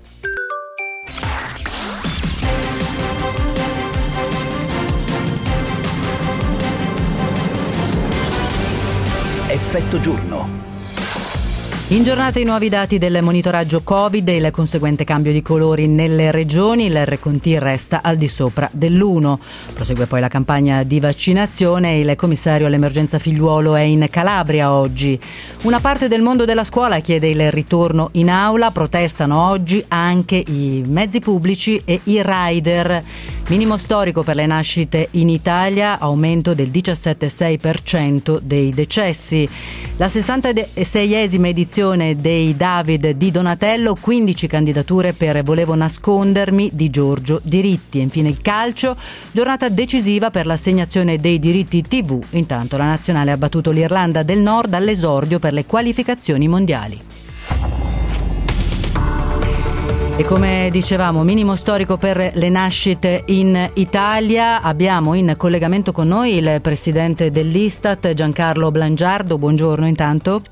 Effetto 9.48 9.98
giorno. 10.00 10.59
In 11.92 12.04
giornata 12.04 12.38
i 12.38 12.44
nuovi 12.44 12.68
dati 12.68 12.98
del 12.98 13.20
monitoraggio 13.20 13.82
Covid 13.82 14.28
e 14.28 14.36
il 14.36 14.52
conseguente 14.52 15.02
cambio 15.02 15.32
di 15.32 15.42
colori 15.42 15.88
nelle 15.88 16.30
regioni, 16.30 16.88
l'RCT 16.88 17.56
resta 17.58 18.00
al 18.04 18.16
di 18.16 18.28
sopra 18.28 18.70
dell'1. 18.72 19.36
Prosegue 19.74 20.06
poi 20.06 20.20
la 20.20 20.28
campagna 20.28 20.84
di 20.84 21.00
vaccinazione 21.00 21.94
e 21.94 22.00
il 22.02 22.14
commissario 22.14 22.68
all'emergenza 22.68 23.18
figliuolo 23.18 23.74
è 23.74 23.80
in 23.80 24.06
Calabria 24.08 24.70
oggi. 24.72 25.18
Una 25.64 25.80
parte 25.80 26.06
del 26.06 26.22
mondo 26.22 26.44
della 26.44 26.62
scuola 26.62 27.00
chiede 27.00 27.28
il 27.28 27.50
ritorno 27.50 28.10
in 28.12 28.30
aula, 28.30 28.70
protestano 28.70 29.48
oggi 29.48 29.84
anche 29.88 30.36
i 30.46 30.84
mezzi 30.86 31.18
pubblici 31.18 31.82
e 31.84 31.98
i 32.04 32.22
rider. 32.24 33.02
Minimo 33.48 33.76
storico 33.76 34.22
per 34.22 34.36
le 34.36 34.46
nascite 34.46 35.08
in 35.12 35.28
Italia, 35.28 35.98
aumento 35.98 36.54
del 36.54 36.68
17,6% 36.68 38.38
dei 38.40 38.70
decessi. 38.70 39.48
La 39.96 40.06
66esima 40.06 41.46
edizione 41.46 41.78
dei 41.80 42.54
David 42.58 43.12
di 43.12 43.30
Donatello, 43.30 43.96
15 43.98 44.46
candidature 44.46 45.14
per 45.14 45.42
Volevo 45.42 45.74
nascondermi 45.74 46.68
di 46.74 46.90
Giorgio 46.90 47.40
Diritti. 47.42 48.00
E 48.00 48.02
infine 48.02 48.28
il 48.28 48.42
calcio, 48.42 48.94
giornata 49.32 49.70
decisiva 49.70 50.30
per 50.30 50.44
l'assegnazione 50.44 51.18
dei 51.18 51.38
diritti 51.38 51.80
TV. 51.80 52.22
Intanto 52.32 52.76
la 52.76 52.84
nazionale 52.84 53.30
ha 53.30 53.38
battuto 53.38 53.70
l'Irlanda 53.70 54.22
del 54.22 54.40
Nord 54.40 54.74
all'esordio 54.74 55.38
per 55.38 55.54
le 55.54 55.64
qualificazioni 55.64 56.48
mondiali. 56.48 57.00
E 60.16 60.24
come 60.24 60.68
dicevamo, 60.70 61.22
minimo 61.22 61.56
storico 61.56 61.96
per 61.96 62.32
le 62.34 62.48
nascite 62.50 63.22
in 63.28 63.70
Italia. 63.76 64.60
Abbiamo 64.60 65.14
in 65.14 65.32
collegamento 65.38 65.92
con 65.92 66.08
noi 66.08 66.34
il 66.34 66.60
presidente 66.60 67.30
dell'Istat, 67.30 68.12
Giancarlo 68.12 68.70
Blangiardo. 68.70 69.38
Buongiorno 69.38 69.86
intanto. 69.86 70.42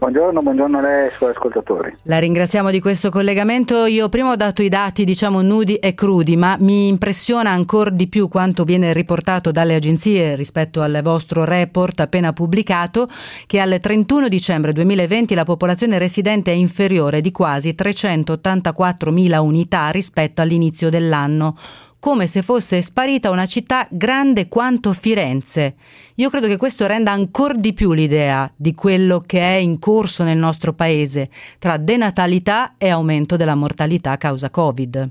Buongiorno, 0.00 0.40
buongiorno 0.40 0.78
a 0.78 0.80
lei 0.80 1.02
e 1.02 1.04
ai 1.08 1.14
suoi 1.14 1.32
ascoltatori. 1.32 1.94
La 2.04 2.18
ringraziamo 2.18 2.70
di 2.70 2.80
questo 2.80 3.10
collegamento. 3.10 3.84
Io 3.84 4.08
prima 4.08 4.30
ho 4.30 4.36
dato 4.36 4.62
i 4.62 4.70
dati, 4.70 5.04
diciamo, 5.04 5.42
nudi 5.42 5.74
e 5.74 5.92
crudi, 5.92 6.38
ma 6.38 6.56
mi 6.58 6.88
impressiona 6.88 7.50
ancora 7.50 7.90
di 7.90 8.08
più 8.08 8.26
quanto 8.28 8.64
viene 8.64 8.94
riportato 8.94 9.50
dalle 9.50 9.74
agenzie 9.74 10.36
rispetto 10.36 10.80
al 10.80 11.00
vostro 11.02 11.44
report 11.44 12.00
appena 12.00 12.32
pubblicato, 12.32 13.08
che 13.44 13.60
al 13.60 13.78
31 13.78 14.28
dicembre 14.28 14.72
2020 14.72 15.34
la 15.34 15.44
popolazione 15.44 15.98
residente 15.98 16.50
è 16.50 16.54
inferiore 16.54 17.20
di 17.20 17.30
quasi 17.30 17.74
384.000 17.76 19.36
unità 19.36 19.90
rispetto 19.90 20.40
all'inizio 20.40 20.88
dell'anno 20.88 21.56
come 22.00 22.26
se 22.26 22.42
fosse 22.42 22.80
sparita 22.80 23.30
una 23.30 23.44
città 23.44 23.86
grande 23.90 24.48
quanto 24.48 24.92
Firenze. 24.92 25.74
Io 26.16 26.30
credo 26.30 26.46
che 26.46 26.56
questo 26.56 26.86
renda 26.86 27.12
ancora 27.12 27.54
di 27.54 27.74
più 27.74 27.92
l'idea 27.92 28.50
di 28.56 28.74
quello 28.74 29.20
che 29.24 29.38
è 29.38 29.56
in 29.56 29.78
corso 29.78 30.24
nel 30.24 30.38
nostro 30.38 30.72
paese 30.72 31.28
tra 31.58 31.76
denatalità 31.76 32.74
e 32.78 32.88
aumento 32.88 33.36
della 33.36 33.54
mortalità 33.54 34.12
a 34.12 34.16
causa 34.16 34.50
Covid. 34.50 35.08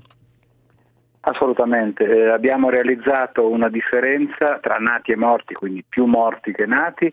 Assolutamente, 1.21 2.03
eh, 2.05 2.29
abbiamo 2.29 2.69
realizzato 2.69 3.47
una 3.47 3.69
differenza 3.69 4.57
tra 4.59 4.77
nati 4.77 5.11
e 5.11 5.15
morti, 5.15 5.53
quindi 5.53 5.85
più 5.87 6.05
morti 6.05 6.51
che 6.53 6.65
nati, 6.65 7.11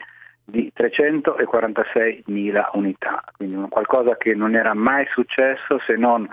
di 0.48 0.72
346.000 0.74 2.70
unità, 2.74 3.24
quindi 3.36 3.68
qualcosa 3.68 4.16
che 4.16 4.32
non 4.34 4.54
era 4.54 4.74
mai 4.74 5.04
successo 5.10 5.80
se 5.84 5.96
non 5.96 6.26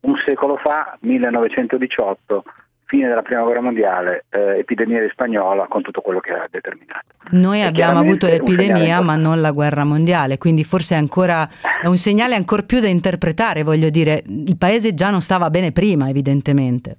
un 0.00 0.14
secolo 0.24 0.56
fa, 0.56 0.96
1918, 1.00 2.44
fine 2.86 3.08
della 3.08 3.22
prima 3.22 3.42
guerra 3.42 3.60
mondiale, 3.60 4.24
eh, 4.30 4.58
epidemia 4.58 5.00
di 5.00 5.08
spagnola 5.10 5.66
con 5.66 5.82
tutto 5.82 6.00
quello 6.00 6.20
che 6.20 6.32
ha 6.32 6.46
determinato. 6.50 7.06
Noi 7.32 7.62
abbiamo 7.62 7.98
avuto 7.98 8.26
l'epidemia 8.28 9.00
ma 9.00 9.16
non 9.16 9.40
la 9.40 9.50
guerra 9.50 9.84
mondiale, 9.84 10.38
quindi 10.38 10.64
forse 10.64 10.94
è 10.94 10.98
ancora 10.98 11.48
è 11.82 11.86
un 11.86 11.98
segnale 11.98 12.34
ancora 12.34 12.62
più 12.62 12.80
da 12.80 12.88
interpretare, 12.88 13.64
voglio 13.64 13.90
dire, 13.90 14.22
il 14.26 14.56
paese 14.56 14.94
già 14.94 15.10
non 15.10 15.20
stava 15.20 15.50
bene 15.50 15.72
prima 15.72 16.08
evidentemente. 16.08 16.96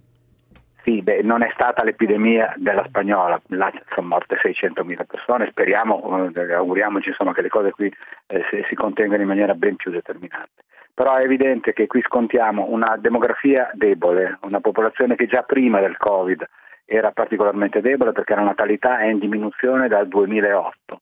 Sì, 0.83 1.01
beh, 1.01 1.21
non 1.21 1.43
è 1.43 1.49
stata 1.53 1.83
l'epidemia 1.83 2.53
della 2.55 2.85
spagnola, 2.87 3.41
là 3.47 3.69
sono 3.93 4.07
morte 4.07 4.37
600.000 4.41 5.05
persone, 5.05 5.47
speriamo, 5.49 6.31
eh, 6.33 6.53
auguriamoci 6.53 7.09
insomma, 7.09 7.33
che 7.33 7.41
le 7.41 7.49
cose 7.49 7.71
qui 7.71 7.93
eh, 8.27 8.45
si, 8.49 8.63
si 8.69 8.75
contengano 8.75 9.21
in 9.21 9.27
maniera 9.27 9.53
ben 9.53 9.75
più 9.75 9.91
determinante. 9.91 10.63
Però 10.97 11.13
è 11.13 11.21
evidente 11.21 11.73
che 11.73 11.85
qui 11.85 12.01
scontiamo 12.01 12.65
una 12.69 12.97
demografia 12.97 13.69
debole, 13.73 14.39
una 14.41 14.61
popolazione 14.61 15.15
che 15.15 15.27
già 15.27 15.43
prima 15.43 15.79
del 15.79 15.95
Covid 15.95 16.43
era 16.85 17.11
particolarmente 17.11 17.81
debole 17.81 18.13
perché 18.13 18.33
la 18.33 18.41
natalità 18.41 18.97
è 18.97 19.05
in 19.05 19.19
diminuzione 19.19 19.87
dal 19.89 20.07
2008. 20.07 21.01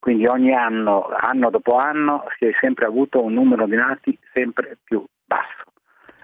Quindi 0.00 0.26
ogni 0.26 0.52
anno, 0.52 1.06
anno 1.16 1.48
dopo 1.48 1.76
anno, 1.76 2.24
si 2.38 2.46
è 2.46 2.50
sempre 2.58 2.86
avuto 2.86 3.22
un 3.22 3.34
numero 3.34 3.66
di 3.66 3.76
nati 3.76 4.18
sempre 4.32 4.78
più 4.82 5.04
basso. 5.24 5.62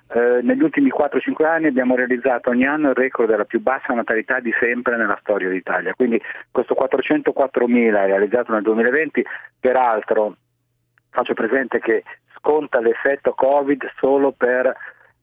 Eh, 0.08 0.40
negli 0.42 0.64
ultimi 0.64 0.90
4-5 0.90 1.44
anni 1.44 1.68
abbiamo 1.68 1.94
realizzato 1.94 2.50
ogni 2.50 2.66
anno 2.66 2.88
il 2.88 2.96
record 2.96 3.28
della 3.28 3.44
più 3.44 3.60
bassa 3.60 3.94
natalità 3.94 4.40
di 4.40 4.52
sempre 4.58 4.96
nella 4.96 5.18
storia 5.20 5.48
d'Italia. 5.48 5.94
Quindi 5.94 6.20
questo 6.50 6.74
404.000 6.74 7.90
realizzato 7.92 8.50
nel 8.50 8.62
2020, 8.62 9.24
peraltro 9.60 10.34
faccio 11.10 11.34
presente 11.34 11.78
che 11.78 12.02
sconta 12.46 12.80
l'effetto 12.80 13.32
Covid 13.32 13.90
solo 13.98 14.30
per 14.30 14.72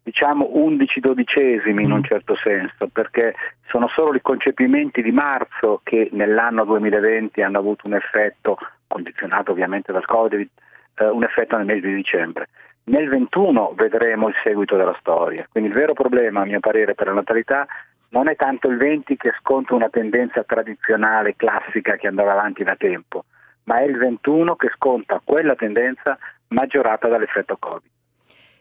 diciamo 0.03 0.49
11 0.51 0.99
dodicesimi 0.99 1.83
in 1.83 1.91
un 1.93 1.99
mm. 1.99 2.03
certo 2.03 2.35
senso, 2.35 2.89
perché 2.89 3.33
sono 3.69 3.87
solo 3.87 4.15
i 4.15 4.21
concepimenti 4.21 5.01
di 5.01 5.11
marzo 5.11 5.79
che 5.83 6.09
nell'anno 6.11 6.65
2020 6.65 7.41
hanno 7.41 7.59
avuto 7.59 7.87
un 7.87 7.93
effetto, 7.93 8.57
condizionato 8.87 9.51
ovviamente 9.51 9.93
dal 9.93 10.05
Covid, 10.05 10.49
eh, 10.95 11.05
un 11.05 11.23
effetto 11.23 11.55
nel 11.55 11.65
mese 11.65 11.87
di 11.87 11.95
dicembre. 11.95 12.49
Nel 12.85 13.07
21 13.07 13.71
vedremo 13.77 14.27
il 14.27 14.35
seguito 14.43 14.75
della 14.75 14.95
storia, 14.99 15.47
quindi 15.49 15.69
il 15.69 15.75
vero 15.75 15.93
problema 15.93 16.41
a 16.41 16.45
mio 16.45 16.59
parere 16.59 16.95
per 16.95 17.07
la 17.07 17.13
natalità 17.13 17.65
non 18.09 18.27
è 18.27 18.35
tanto 18.35 18.67
il 18.67 18.75
20 18.75 19.15
che 19.15 19.31
sconta 19.39 19.73
una 19.73 19.89
tendenza 19.89 20.43
tradizionale, 20.43 21.37
classica 21.37 21.95
che 21.95 22.07
andava 22.07 22.33
avanti 22.33 22.63
da 22.63 22.75
tempo, 22.75 23.23
ma 23.63 23.79
è 23.79 23.83
il 23.83 23.97
21 23.97 24.57
che 24.57 24.69
sconta 24.75 25.21
quella 25.23 25.55
tendenza 25.55 26.19
maggiorata 26.53 27.07
dall'effetto 27.07 27.57
Covid. 27.59 27.89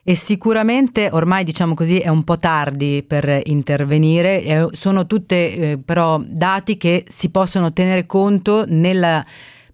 E 0.05 0.16
sicuramente 0.16 1.11
ormai 1.12 1.44
diciamo 1.44 1.74
così 1.74 1.98
è 1.98 2.09
un 2.09 2.24
po' 2.24 2.37
tardi 2.37 3.05
per 3.07 3.40
intervenire, 3.44 4.68
sono 4.72 5.07
tutte 5.07 5.35
eh, 5.37 5.78
però 5.78 6.20
dati 6.20 6.76
che 6.76 7.05
si 7.07 7.31
possono 7.31 7.72
tenere 7.72 8.05
conto 8.05 8.64
nella, 8.66 9.24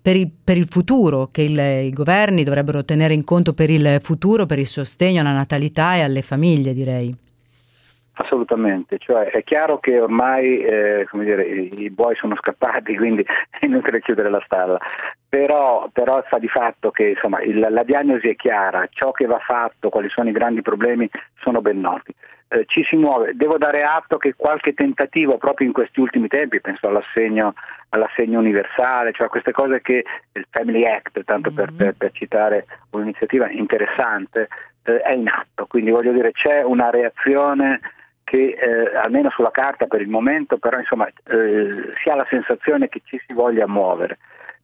per, 0.02 0.16
il, 0.16 0.30
per, 0.44 0.58
il, 0.58 0.66
futuro, 0.68 1.28
che 1.30 1.42
il, 1.42 1.86
i 1.86 1.90
governi 1.90 2.44
dovrebbero 2.44 2.84
tenere 2.84 3.14
in 3.14 3.24
conto 3.24 3.54
per 3.54 3.70
il 3.70 3.98
futuro, 4.02 4.44
per 4.44 4.58
il 4.58 4.66
sostegno 4.66 5.20
alla 5.22 5.32
natalità 5.32 5.94
e 5.94 6.02
alle 6.02 6.20
famiglie 6.20 6.74
direi. 6.74 7.16
Assolutamente, 8.20 8.98
cioè 8.98 9.30
è 9.30 9.44
chiaro 9.44 9.78
che 9.78 10.00
ormai 10.00 10.60
eh, 10.60 11.06
dire, 11.12 11.44
i, 11.44 11.88
buoi 11.90 12.16
sono 12.16 12.34
scappati, 12.34 12.96
quindi 12.98 13.24
è 13.48 13.64
inutile 13.64 14.00
chiudere 14.00 14.28
la 14.28 14.42
stalla, 14.44 14.76
però, 15.28 15.88
però 15.92 16.20
sta 16.26 16.38
di 16.38 16.48
fatto 16.48 16.90
che 16.90 17.10
insomma, 17.10 17.40
il, 17.42 17.60
la 17.60 17.84
diagnosi 17.84 18.28
è 18.28 18.34
chiara, 18.34 18.88
ciò 18.90 19.12
che 19.12 19.26
va 19.26 19.38
fatto, 19.38 19.88
quali 19.88 20.08
sono 20.08 20.28
i 20.28 20.32
grandi 20.32 20.62
problemi 20.62 21.08
sono 21.42 21.60
ben 21.60 21.78
noti. 21.78 22.12
Eh, 22.48 22.64
ci 22.66 22.82
si 22.82 22.96
muove, 22.96 23.36
devo 23.36 23.56
dare 23.56 23.84
atto 23.84 24.16
che 24.16 24.34
qualche 24.34 24.74
tentativo 24.74 25.38
proprio 25.38 25.68
in 25.68 25.72
questi 25.72 26.00
ultimi 26.00 26.26
tempi, 26.26 26.60
penso 26.60 26.88
all'assegno, 26.88 27.54
all'assegno 27.90 28.40
universale, 28.40 29.12
cioè 29.12 29.28
queste 29.28 29.52
cose 29.52 29.80
che 29.80 30.02
il 30.32 30.46
Family 30.50 30.84
Act, 30.84 31.22
tanto 31.22 31.52
per, 31.52 31.72
per, 31.72 31.94
per 31.96 32.10
citare 32.10 32.66
un'iniziativa 32.90 33.48
interessante, 33.48 34.48
eh, 34.82 35.00
è 35.02 35.12
in 35.12 35.28
atto, 35.28 35.66
quindi 35.66 35.92
voglio 35.92 36.12
dire 36.12 36.32
c'è 36.32 36.62
una 36.62 36.90
reazione 36.90 37.78
che 38.28 38.58
eh, 38.60 38.94
almeno 38.94 39.30
sulla 39.30 39.50
carta 39.50 39.86
per 39.86 40.02
il 40.02 40.08
momento, 40.08 40.58
però 40.58 40.78
insomma 40.78 41.06
eh, 41.06 41.94
si 42.02 42.10
ha 42.10 42.14
la 42.14 42.26
sensazione 42.28 42.90
che 42.90 43.00
ci 43.04 43.18
si 43.26 43.32
voglia 43.32 43.66
muovere. 43.66 44.18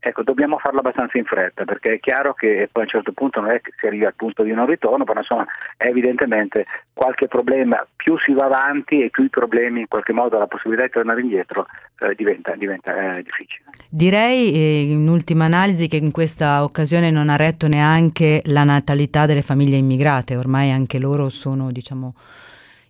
Ecco, 0.06 0.22
dobbiamo 0.22 0.58
farlo 0.58 0.80
abbastanza 0.80 1.16
in 1.16 1.24
fretta 1.24 1.64
perché 1.64 1.94
è 1.94 1.98
chiaro 1.98 2.34
che 2.34 2.68
poi 2.70 2.82
a 2.82 2.84
un 2.84 2.90
certo 2.90 3.12
punto 3.12 3.40
non 3.40 3.52
è 3.52 3.62
che 3.62 3.72
si 3.78 3.86
arriva 3.86 4.08
al 4.08 4.14
punto 4.14 4.42
di 4.42 4.52
non 4.52 4.66
ritorno, 4.66 5.04
però 5.04 5.20
insomma 5.20 5.46
è 5.78 5.86
evidentemente 5.86 6.66
qualche 6.92 7.26
problema, 7.26 7.86
più 7.96 8.18
si 8.18 8.34
va 8.34 8.44
avanti 8.44 9.02
e 9.02 9.08
più 9.08 9.24
i 9.24 9.30
problemi 9.30 9.80
in 9.80 9.88
qualche 9.88 10.12
modo 10.12 10.38
la 10.38 10.46
possibilità 10.46 10.84
di 10.84 10.92
tornare 10.92 11.22
indietro 11.22 11.66
eh, 12.00 12.14
diventa, 12.14 12.54
diventa 12.54 13.16
eh, 13.16 13.22
difficile. 13.22 13.64
Direi 13.88 14.52
eh, 14.52 14.92
in 14.92 15.08
ultima 15.08 15.46
analisi 15.46 15.88
che 15.88 15.96
in 15.96 16.10
questa 16.10 16.64
occasione 16.64 17.10
non 17.10 17.30
ha 17.30 17.36
retto 17.36 17.66
neanche 17.66 18.42
la 18.44 18.64
natalità 18.64 19.24
delle 19.24 19.40
famiglie 19.40 19.78
immigrate, 19.78 20.36
ormai 20.36 20.70
anche 20.70 20.98
loro 20.98 21.30
sono 21.30 21.72
diciamo 21.72 22.12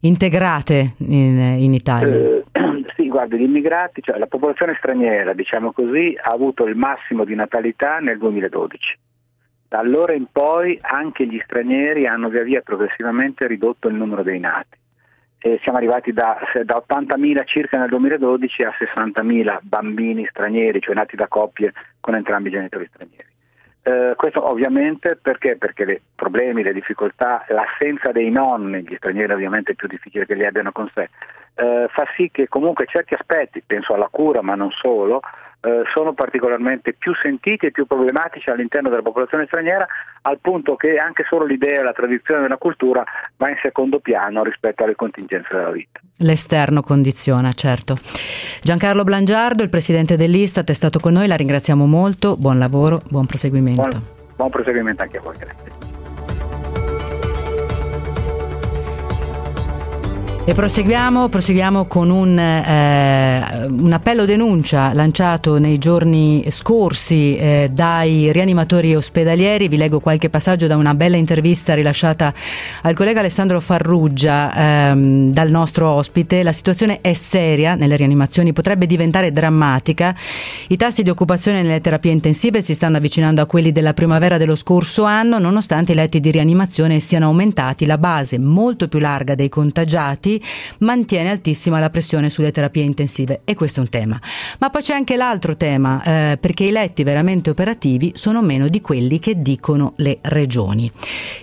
integrate 0.04 0.94
in, 0.98 1.38
in 1.58 1.74
Italia? 1.74 2.16
Eh, 2.16 2.44
sì, 2.96 3.08
guardi, 3.08 3.38
gli 3.38 3.42
immigrati, 3.42 4.02
cioè 4.02 4.18
la 4.18 4.26
popolazione 4.26 4.74
straniera, 4.78 5.32
diciamo 5.32 5.72
così, 5.72 6.16
ha 6.20 6.30
avuto 6.30 6.64
il 6.64 6.76
massimo 6.76 7.24
di 7.24 7.34
natalità 7.34 7.98
nel 7.98 8.18
2012. 8.18 8.98
Da 9.68 9.78
allora 9.78 10.12
in 10.12 10.26
poi 10.30 10.78
anche 10.80 11.26
gli 11.26 11.40
stranieri 11.44 12.06
hanno 12.06 12.28
via 12.28 12.42
via 12.42 12.60
progressivamente 12.60 13.46
ridotto 13.46 13.88
il 13.88 13.94
numero 13.94 14.22
dei 14.22 14.38
nati. 14.38 14.78
E 15.38 15.58
siamo 15.62 15.78
arrivati 15.78 16.12
da, 16.12 16.38
da 16.64 16.82
80.000 16.88 17.44
circa 17.44 17.78
nel 17.78 17.88
2012 17.88 18.62
a 18.62 18.72
60.000 18.78 19.58
bambini 19.62 20.26
stranieri, 20.30 20.80
cioè 20.80 20.94
nati 20.94 21.16
da 21.16 21.28
coppie 21.28 21.72
con 22.00 22.14
entrambi 22.14 22.48
i 22.48 22.52
genitori 22.52 22.88
stranieri. 22.90 23.33
Eh, 23.86 24.14
questo 24.16 24.48
ovviamente 24.48 25.14
perché? 25.20 25.58
Perché 25.58 25.82
i 25.82 26.00
problemi, 26.14 26.62
le 26.62 26.72
difficoltà, 26.72 27.44
l'assenza 27.48 28.12
dei 28.12 28.30
nonni, 28.30 28.82
gli 28.82 28.96
stranieri 28.96 29.34
ovviamente 29.34 29.72
è 29.72 29.74
più 29.74 29.88
difficile 29.88 30.24
che 30.24 30.34
li 30.34 30.46
abbiano 30.46 30.72
con 30.72 30.90
sé, 30.94 31.10
eh, 31.54 31.86
fa 31.90 32.04
sì 32.16 32.30
che 32.32 32.48
comunque 32.48 32.86
certi 32.86 33.14
aspetti, 33.14 33.62
penso 33.64 33.94
alla 33.94 34.08
cura 34.10 34.42
ma 34.42 34.54
non 34.54 34.70
solo, 34.70 35.20
eh, 35.64 35.82
sono 35.94 36.12
particolarmente 36.12 36.92
più 36.92 37.14
sentiti 37.14 37.66
e 37.66 37.70
più 37.70 37.86
problematici 37.86 38.50
all'interno 38.50 38.90
della 38.90 39.02
popolazione 39.02 39.46
straniera, 39.46 39.86
al 40.22 40.38
punto 40.40 40.76
che 40.76 40.98
anche 40.98 41.24
solo 41.26 41.46
l'idea, 41.46 41.82
la 41.82 41.92
tradizione 41.92 42.42
della 42.42 42.58
cultura 42.58 43.02
va 43.36 43.48
in 43.48 43.56
secondo 43.62 43.98
piano 44.00 44.44
rispetto 44.44 44.84
alle 44.84 44.94
contingenze 44.94 45.48
della 45.54 45.70
vita. 45.70 46.00
L'esterno 46.18 46.82
condiziona, 46.82 47.50
certo. 47.52 47.96
Giancarlo 48.62 49.04
Blangiardo, 49.04 49.62
il 49.62 49.70
presidente 49.70 50.16
dell'Istat, 50.16 50.68
è 50.68 50.74
stato 50.74 50.98
con 50.98 51.14
noi, 51.14 51.28
la 51.28 51.36
ringraziamo 51.36 51.86
molto, 51.86 52.36
buon 52.36 52.58
lavoro, 52.58 53.00
buon 53.08 53.24
proseguimento. 53.24 53.88
Buon, 53.88 54.02
buon 54.36 54.50
proseguimento 54.50 55.02
anche 55.02 55.16
a 55.16 55.20
voi, 55.22 55.36
grazie. 55.38 56.03
E 60.46 60.52
proseguiamo, 60.52 61.30
proseguiamo 61.30 61.86
con 61.86 62.10
un, 62.10 62.38
eh, 62.38 63.66
un, 63.66 63.90
appello 63.90 64.26
denuncia 64.26 64.92
lanciato 64.92 65.58
nei 65.58 65.78
giorni 65.78 66.44
scorsi 66.50 67.34
eh, 67.34 67.70
dai 67.72 68.30
rianimatori 68.30 68.94
ospedalieri. 68.94 69.68
Vi 69.68 69.78
leggo 69.78 70.00
qualche 70.00 70.28
passaggio 70.28 70.66
da 70.66 70.76
una 70.76 70.94
bella 70.94 71.16
intervista 71.16 71.72
rilasciata 71.72 72.34
al 72.82 72.92
collega 72.92 73.20
Alessandro 73.20 73.58
Farrugia 73.58 74.54
ehm, 74.90 75.32
dal 75.32 75.48
nostro 75.48 75.88
ospite. 75.88 76.42
La 76.42 76.52
situazione 76.52 76.98
è 77.00 77.14
seria 77.14 77.74
nelle 77.74 77.96
rianimazioni, 77.96 78.52
potrebbe 78.52 78.84
diventare 78.84 79.32
drammatica. 79.32 80.14
I 80.68 80.76
tassi 80.76 81.02
di 81.02 81.08
occupazione 81.08 81.62
nelle 81.62 81.80
terapie 81.80 82.12
intensive 82.12 82.60
si 82.60 82.74
stanno 82.74 82.98
avvicinando 82.98 83.40
a 83.40 83.46
quelli 83.46 83.72
della 83.72 83.94
primavera 83.94 84.36
dello 84.36 84.56
scorso 84.56 85.04
anno, 85.04 85.38
nonostante 85.38 85.92
i 85.92 85.94
letti 85.94 86.20
di 86.20 86.30
rianimazione 86.30 87.00
siano 87.00 87.24
aumentati. 87.28 87.86
La 87.86 87.96
base 87.96 88.38
molto 88.38 88.88
più 88.88 88.98
larga 88.98 89.34
dei 89.34 89.48
contagiati 89.48 90.32
mantiene 90.78 91.30
altissima 91.30 91.78
la 91.78 91.90
pressione 91.90 92.30
sulle 92.30 92.52
terapie 92.52 92.82
intensive 92.82 93.42
e 93.44 93.54
questo 93.54 93.80
è 93.80 93.82
un 93.82 93.88
tema. 93.88 94.20
Ma 94.58 94.70
poi 94.70 94.82
c'è 94.82 94.94
anche 94.94 95.16
l'altro 95.16 95.56
tema, 95.56 96.02
eh, 96.02 96.38
perché 96.38 96.64
i 96.64 96.70
letti 96.70 97.02
veramente 97.02 97.50
operativi 97.50 98.12
sono 98.14 98.42
meno 98.42 98.68
di 98.68 98.80
quelli 98.80 99.18
che 99.18 99.40
dicono 99.40 99.94
le 99.96 100.18
regioni. 100.22 100.90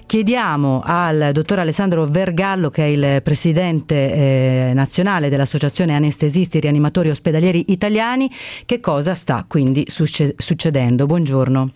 Chiediamo 0.06 0.82
al 0.84 1.30
dottor 1.32 1.60
Alessandro 1.60 2.06
Vergallo, 2.06 2.69
che 2.69 2.84
è 2.84 2.88
il 2.88 3.21
presidente 3.21 3.95
eh, 3.95 4.71
nazionale 4.73 5.30
dell'Associazione 5.30 5.95
Anestesisti 5.95 6.58
e 6.58 6.62
Rianimatori 6.62 7.10
Ospedalieri 7.10 7.65
Italiani, 7.67 8.30
che 8.65 8.80
cosa 8.80 9.13
sta 9.13 9.45
quindi 9.47 9.86
succedendo. 9.88 11.06
Buongiorno. 11.06 11.71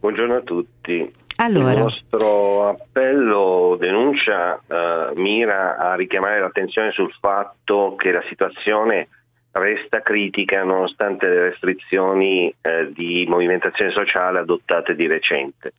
Buongiorno 0.00 0.34
a 0.34 0.40
tutti. 0.40 1.12
Allora. 1.36 1.72
Il 1.72 1.78
nostro 1.78 2.68
appello 2.68 3.76
denuncia 3.78 4.60
eh, 4.66 5.12
mira 5.14 5.76
a 5.76 5.94
richiamare 5.94 6.40
l'attenzione 6.40 6.92
sul 6.92 7.12
fatto 7.20 7.94
che 7.96 8.12
la 8.12 8.22
situazione 8.28 9.08
resta 9.52 10.00
critica 10.00 10.62
nonostante 10.62 11.26
le 11.28 11.50
restrizioni 11.50 12.54
eh, 12.60 12.90
di 12.92 13.26
movimentazione 13.28 13.90
sociale 13.90 14.38
adottate 14.38 14.94
di 14.94 15.06
recente. 15.06 15.72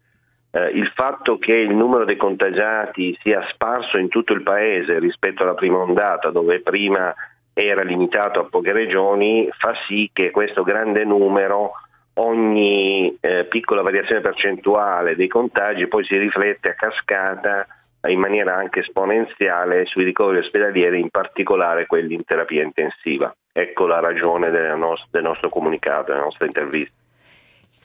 Eh, 0.51 0.69
il 0.69 0.91
fatto 0.93 1.39
che 1.39 1.55
il 1.55 1.73
numero 1.73 2.05
dei 2.05 2.17
contagiati 2.17 3.17
sia 3.21 3.45
sparso 3.51 3.97
in 3.97 4.09
tutto 4.09 4.33
il 4.33 4.43
paese 4.43 4.99
rispetto 4.99 5.43
alla 5.43 5.55
prima 5.55 5.79
ondata, 5.79 6.29
dove 6.29 6.61
prima 6.61 7.13
era 7.53 7.83
limitato 7.83 8.39
a 8.39 8.47
poche 8.49 8.71
regioni, 8.71 9.49
fa 9.57 9.73
sì 9.87 10.09
che 10.13 10.31
questo 10.31 10.63
grande 10.63 11.03
numero 11.05 11.71
ogni 12.15 13.15
eh, 13.19 13.45
piccola 13.45 13.81
variazione 13.81 14.21
percentuale 14.21 15.15
dei 15.15 15.27
contagi 15.27 15.87
poi 15.87 16.03
si 16.05 16.17
riflette 16.17 16.69
a 16.69 16.73
cascata 16.75 17.65
in 18.07 18.19
maniera 18.19 18.55
anche 18.55 18.81
esponenziale 18.81 19.85
sui 19.85 20.03
ricoveri 20.03 20.39
ospedalieri, 20.39 20.99
in 20.99 21.09
particolare 21.09 21.85
quelli 21.85 22.15
in 22.15 22.25
terapia 22.25 22.63
intensiva. 22.63 23.33
Ecco 23.51 23.85
la 23.87 23.99
ragione 23.99 24.49
del 24.49 24.77
nostro, 24.77 25.07
del 25.11 25.23
nostro 25.23 25.49
comunicato, 25.49 26.11
della 26.11 26.23
nostra 26.23 26.45
intervista. 26.45 26.93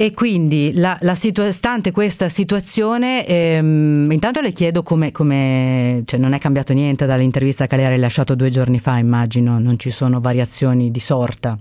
E 0.01 0.15
quindi, 0.15 0.73
la, 0.75 0.97
la 1.01 1.15
situa- 1.15 1.51
stante 1.51 1.91
questa 1.91 2.29
situazione, 2.29 3.27
ehm, 3.27 4.09
intanto 4.11 4.41
le 4.41 4.53
chiedo 4.53 4.83
come, 4.83 5.11
come 5.11 6.03
cioè 6.07 6.21
non 6.21 6.35
è 6.35 6.39
cambiato 6.39 6.73
niente 6.73 7.05
dall'intervista 7.05 7.67
che 7.67 7.77
lei 7.77 7.87
ha 7.87 7.91
rilasciato 7.91 8.37
due 8.37 8.49
giorni 8.49 8.79
fa, 8.79 8.99
immagino, 8.99 9.59
non 9.59 9.77
ci 9.77 9.91
sono 9.91 10.21
variazioni 10.21 10.93
di 10.93 11.01
sorta. 11.01 11.59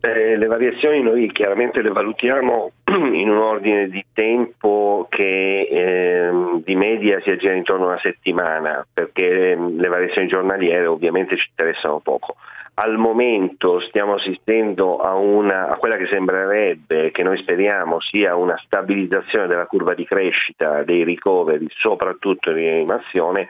Eh, 0.00 0.36
le 0.36 0.46
variazioni 0.46 1.02
noi 1.02 1.30
chiaramente 1.32 1.82
le 1.82 1.90
valutiamo 1.90 2.70
in 2.86 3.28
un 3.28 3.38
ordine 3.38 3.88
di 3.88 4.04
tempo 4.12 5.06
che 5.10 5.68
eh, 5.70 6.30
di 6.64 6.76
media 6.76 7.20
si 7.22 7.30
aggira 7.30 7.54
intorno 7.54 7.86
a 7.86 7.88
una 7.88 8.00
settimana, 8.00 8.86
perché 8.92 9.52
ehm, 9.52 9.76
le 9.76 9.88
variazioni 9.88 10.28
giornaliere 10.28 10.86
ovviamente 10.86 11.36
ci 11.36 11.48
interessano 11.50 11.98
poco 11.98 12.36
al 12.80 12.96
momento 12.96 13.80
stiamo 13.80 14.14
assistendo 14.14 14.98
a, 14.98 15.14
una, 15.14 15.68
a, 15.68 15.76
quella 15.76 15.96
che 15.96 16.06
sembrerebbe, 16.06 17.10
che 17.10 17.24
noi 17.24 17.36
speriamo 17.38 18.00
sia 18.00 18.36
una 18.36 18.56
stabilizzazione 18.64 19.48
della 19.48 19.66
curva 19.66 19.94
di 19.94 20.04
crescita 20.04 20.84
dei 20.84 21.02
ricoveri, 21.02 21.66
soprattutto 21.70 22.50
in 22.50 22.56
rianimazione. 22.56 23.48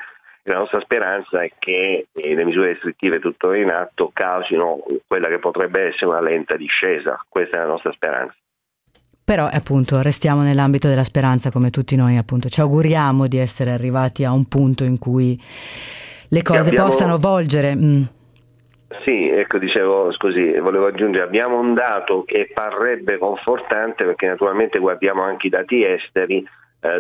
La 0.49 0.59
nostra 0.59 0.81
speranza 0.81 1.43
è 1.43 1.53
che 1.59 2.07
eh, 2.11 2.35
le 2.35 2.45
misure 2.45 2.73
restrittive 2.73 3.21
tuttora 3.21 3.59
in 3.59 3.69
atto 3.69 4.11
causino 4.13 4.83
quella 5.07 5.29
che 5.29 5.39
potrebbe 5.39 5.89
essere 5.89 6.07
una 6.07 6.23
lenta 6.23 6.57
discesa. 6.57 7.23
Questa 7.29 7.57
è 7.57 7.61
la 7.61 7.67
nostra 7.67 7.93
speranza. 7.93 8.35
Però 9.25 9.45
appunto 9.45 10.01
restiamo 10.01 10.43
nell'ambito 10.43 10.89
della 10.89 11.05
speranza 11.05 11.51
come 11.51 11.69
tutti 11.69 11.97
noi 11.97 12.17
appunto 12.17 12.49
ci 12.49 12.63
auguriamo 12.63 13.27
di 13.27 13.37
essere 13.37 13.73
arrivati 13.73 14.25
a 14.25 14.33
un 14.33 14.49
punto 14.49 14.85
in 14.85 14.99
cui 14.99 15.39
le 16.31 16.43
cose 16.43 16.71
abbiamo... 16.71 16.89
possano 16.89 17.19
volgere. 17.19 17.77
Mm. 17.77 18.03
Sì, 19.05 19.29
ecco, 19.29 19.59
dicevo, 19.59 20.11
scusi, 20.13 20.59
volevo 20.59 20.87
aggiungere, 20.87 21.25
abbiamo 21.25 21.59
un 21.59 21.75
dato 21.75 22.25
che 22.25 22.51
parrebbe 22.55 23.19
confortante 23.19 24.05
perché 24.05 24.27
naturalmente 24.29 24.79
guardiamo 24.79 25.23
anche 25.23 25.49
i 25.49 25.51
dati 25.51 25.85
esteri 25.85 26.39
eh, 26.39 26.47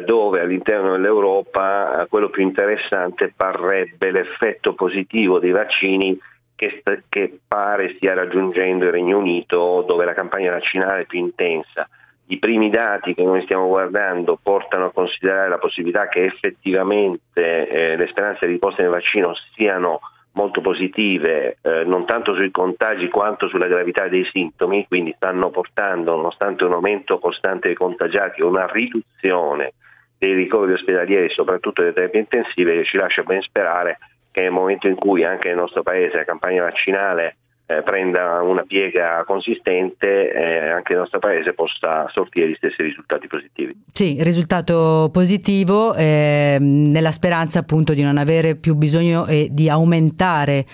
dove 0.04 0.40
all'interno 0.40 0.92
dell'Europa 0.92 2.02
eh, 2.02 2.06
quello 2.08 2.30
più 2.30 2.42
interessante 2.42 3.32
parrebbe 3.34 4.10
l'effetto 4.10 4.74
positivo 4.74 5.38
dei 5.38 5.52
vaccini 5.52 6.18
che, 6.56 6.82
che 7.08 7.38
pare 7.46 7.94
stia 7.94 8.14
raggiungendo 8.14 8.86
il 8.86 8.90
Regno 8.90 9.18
Unito 9.18 9.84
dove 9.86 10.04
la 10.04 10.14
campagna 10.14 10.50
vaccinale 10.50 11.02
è 11.02 11.06
più 11.06 11.20
intensa. 11.20 11.88
I 12.30 12.38
primi 12.38 12.68
dati 12.68 13.14
che 13.14 13.22
noi 13.22 13.42
stiamo 13.42 13.68
guardando 13.68 14.38
portano 14.42 14.86
a 14.86 14.92
considerare 14.92 15.48
la 15.48 15.58
possibilità 15.58 16.08
che 16.08 16.24
effettivamente 16.24 17.68
eh, 17.68 17.96
le 17.96 18.06
speranze 18.08 18.46
riposte 18.46 18.82
nel 18.82 18.90
vaccino 18.90 19.32
siano 19.54 20.00
molto 20.32 20.60
positive 20.60 21.58
eh, 21.62 21.84
non 21.84 22.06
tanto 22.06 22.34
sui 22.34 22.50
contagi 22.50 23.08
quanto 23.08 23.48
sulla 23.48 23.66
gravità 23.66 24.08
dei 24.08 24.28
sintomi, 24.30 24.86
quindi 24.86 25.12
stanno 25.16 25.50
portando, 25.50 26.14
nonostante 26.14 26.64
un 26.64 26.72
aumento 26.72 27.18
costante 27.18 27.68
dei 27.68 27.76
contagiati, 27.76 28.42
una 28.42 28.66
riduzione 28.66 29.72
dei 30.18 30.34
ricoveri 30.34 30.72
ospedalieri, 30.72 31.28
soprattutto 31.30 31.80
delle 31.80 31.94
terapie 31.94 32.20
intensive, 32.20 32.74
che 32.74 32.84
ci 32.84 32.96
lascia 32.96 33.22
ben 33.22 33.40
sperare 33.42 33.98
che 34.30 34.42
nel 34.42 34.50
momento 34.50 34.86
in 34.86 34.94
cui 34.94 35.24
anche 35.24 35.48
nel 35.48 35.56
nostro 35.56 35.82
Paese 35.82 36.16
la 36.16 36.24
campagna 36.24 36.62
vaccinale 36.62 37.36
eh, 37.70 37.82
prenda 37.82 38.40
una 38.40 38.62
piega 38.62 39.22
consistente, 39.26 40.32
eh, 40.32 40.70
anche 40.70 40.94
il 40.94 41.00
nostro 41.00 41.18
Paese 41.18 41.52
possa 41.52 42.08
sortire 42.08 42.48
gli 42.48 42.54
stessi 42.56 42.82
risultati 42.82 43.26
positivi. 43.26 43.76
Sì, 43.92 44.16
risultato 44.20 45.10
positivo 45.12 45.94
eh, 45.94 46.56
nella 46.58 47.12
speranza 47.12 47.58
appunto 47.58 47.92
di 47.92 48.02
non 48.02 48.16
avere 48.16 48.56
più 48.56 48.74
bisogno 48.74 49.26
e 49.26 49.48
di 49.50 49.68
aumentare 49.68 50.64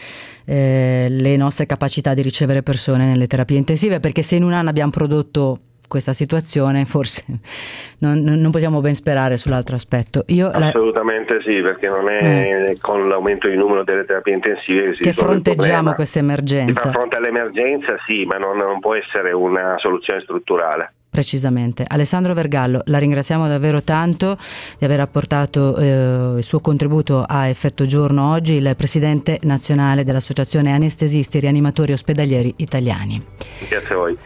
eh, 0.46 1.08
le 1.10 1.36
nostre 1.36 1.66
capacità 1.66 2.14
di 2.14 2.22
ricevere 2.22 2.62
persone 2.62 3.06
nelle 3.06 3.26
terapie 3.26 3.58
intensive, 3.58 3.98
perché 3.98 4.22
se 4.22 4.36
in 4.36 4.44
un 4.44 4.52
anno 4.52 4.68
abbiamo 4.68 4.92
prodotto 4.92 5.58
questa 5.88 6.12
situazione, 6.12 6.84
forse 6.84 7.24
non, 7.98 8.20
non, 8.22 8.50
possiamo 8.50 8.80
ben 8.80 8.94
sperare 8.94 9.36
sull'altro 9.36 9.74
aspetto. 9.74 10.24
Io 10.28 10.48
Assolutamente 10.48 11.34
la... 11.34 11.40
sì, 11.42 11.60
perché 11.60 11.88
non 11.88 12.08
è 12.08 12.70
eh. 12.70 12.78
con 12.80 13.08
l'aumento 13.08 13.48
di 13.48 13.56
numero 13.56 13.84
delle 13.84 14.04
terapie 14.04 14.34
intensive 14.34 14.92
che, 14.92 15.02
che 15.02 15.12
fronteggiamo 15.12 15.94
questa 15.94 16.18
emergenza. 16.18 16.88
Di 16.88 16.94
fronte 16.94 17.16
all'emergenza 17.16 17.96
sì, 18.06 18.24
ma 18.24 18.36
non, 18.36 18.56
non 18.56 18.80
può 18.80 18.94
essere 18.94 19.32
una 19.32 19.74
soluzione 19.78 20.20
strutturale 20.20 20.92
precisamente. 21.14 21.84
Alessandro 21.86 22.34
Vergallo, 22.34 22.82
la 22.86 22.98
ringraziamo 22.98 23.46
davvero 23.46 23.82
tanto 23.82 24.36
di 24.76 24.84
aver 24.84 24.98
apportato 24.98 25.76
eh, 25.76 26.38
il 26.38 26.42
suo 26.42 26.58
contributo 26.58 27.24
a 27.24 27.46
Effetto 27.46 27.86
Giorno 27.86 28.32
oggi, 28.32 28.54
il 28.54 28.74
presidente 28.76 29.38
nazionale 29.42 30.02
dell'Associazione 30.02 30.72
Anestesisti 30.72 31.36
e 31.36 31.40
Rianimatori 31.40 31.92
Ospedalieri 31.92 32.54
Italiani. 32.56 33.24
Grazie 33.68 33.94
a 33.94 33.96
voi. 33.96 34.18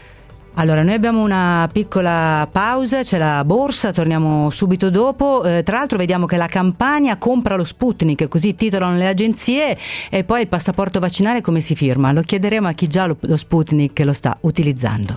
Allora, 0.58 0.82
noi 0.82 0.94
abbiamo 0.94 1.22
una 1.22 1.68
piccola 1.72 2.48
pausa, 2.50 3.02
c'è 3.02 3.16
la 3.16 3.44
borsa, 3.44 3.92
torniamo 3.92 4.50
subito 4.50 4.90
dopo. 4.90 5.44
Eh, 5.44 5.62
tra 5.62 5.78
l'altro 5.78 5.96
vediamo 5.96 6.26
che 6.26 6.36
la 6.36 6.48
campagna 6.48 7.16
compra 7.16 7.54
lo 7.54 7.62
Sputnik, 7.62 8.26
così 8.26 8.56
titolano 8.56 8.96
le 8.96 9.06
agenzie, 9.06 9.78
e 10.10 10.24
poi 10.24 10.40
il 10.40 10.48
passaporto 10.48 10.98
vaccinale 10.98 11.42
come 11.42 11.60
si 11.60 11.76
firma? 11.76 12.10
Lo 12.10 12.22
chiederemo 12.22 12.66
a 12.66 12.72
chi 12.72 12.88
già 12.88 13.06
lo, 13.06 13.16
lo 13.20 13.36
Sputnik 13.36 14.00
lo 14.00 14.12
sta 14.12 14.36
utilizzando. 14.40 15.16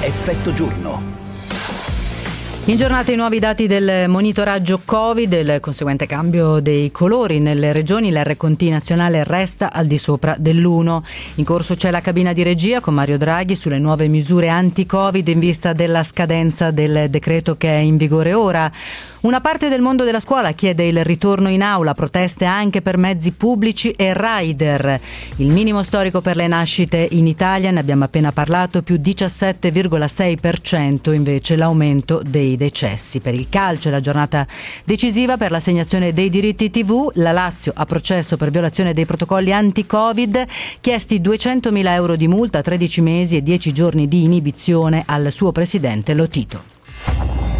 Effetto 0.00 0.52
giorno. 0.52 1.25
In 2.68 2.76
giornata 2.76 3.12
i 3.12 3.16
nuovi 3.16 3.38
dati 3.38 3.68
del 3.68 4.08
monitoraggio 4.08 4.80
Covid 4.84 5.32
e 5.32 5.40
il 5.40 5.60
conseguente 5.60 6.04
cambio 6.04 6.58
dei 6.58 6.90
colori 6.90 7.38
nelle 7.38 7.72
regioni, 7.72 8.10
l'R 8.10 8.36
nazionale 8.70 9.22
resta 9.22 9.72
al 9.72 9.86
di 9.86 9.96
sopra 9.98 10.34
dell'1. 10.36 11.00
In 11.36 11.44
corso 11.44 11.76
c'è 11.76 11.92
la 11.92 12.00
cabina 12.00 12.32
di 12.32 12.42
regia 12.42 12.80
con 12.80 12.94
Mario 12.94 13.18
Draghi 13.18 13.54
sulle 13.54 13.78
nuove 13.78 14.08
misure 14.08 14.48
anti-Covid 14.48 15.28
in 15.28 15.38
vista 15.38 15.74
della 15.74 16.02
scadenza 16.02 16.72
del 16.72 17.08
decreto 17.08 17.56
che 17.56 17.68
è 17.68 17.78
in 17.78 17.96
vigore 17.96 18.32
ora. 18.32 18.68
Una 19.20 19.40
parte 19.40 19.68
del 19.68 19.80
mondo 19.80 20.02
della 20.04 20.20
scuola 20.20 20.52
chiede 20.52 20.86
il 20.86 21.02
ritorno 21.02 21.48
in 21.48 21.62
aula, 21.62 21.94
proteste 21.94 22.44
anche 22.44 22.82
per 22.82 22.96
mezzi 22.96 23.32
pubblici 23.32 23.90
e 23.92 24.12
rider. 24.14 25.00
Il 25.36 25.52
minimo 25.52 25.82
storico 25.82 26.20
per 26.20 26.36
le 26.36 26.46
nascite 26.46 27.08
in 27.10 27.26
Italia, 27.26 27.72
ne 27.72 27.80
abbiamo 27.80 28.04
appena 28.04 28.30
parlato, 28.30 28.82
più 28.82 28.94
17,6% 28.96 31.12
invece 31.12 31.56
l'aumento 31.56 32.22
dei 32.24 32.55
decessi. 32.56 33.20
Per 33.20 33.34
il 33.34 33.48
calcio 33.48 33.90
la 33.90 34.00
giornata 34.00 34.46
decisiva 34.84 35.36
per 35.36 35.50
l'assegnazione 35.50 36.12
dei 36.12 36.28
diritti 36.28 36.70
TV. 36.70 37.10
La 37.14 37.32
Lazio 37.32 37.72
ha 37.74 37.84
processo 37.84 38.36
per 38.36 38.50
violazione 38.50 38.92
dei 38.92 39.06
protocolli 39.06 39.52
anti-Covid, 39.52 40.46
chiesti 40.80 41.20
200.000 41.20 41.86
euro 41.88 42.16
di 42.16 42.28
multa, 42.28 42.62
13 42.62 43.00
mesi 43.00 43.36
e 43.36 43.42
10 43.42 43.72
giorni 43.72 44.08
di 44.08 44.22
inibizione 44.22 45.02
al 45.06 45.30
suo 45.30 45.52
presidente 45.52 46.14
Lotito. 46.14 47.55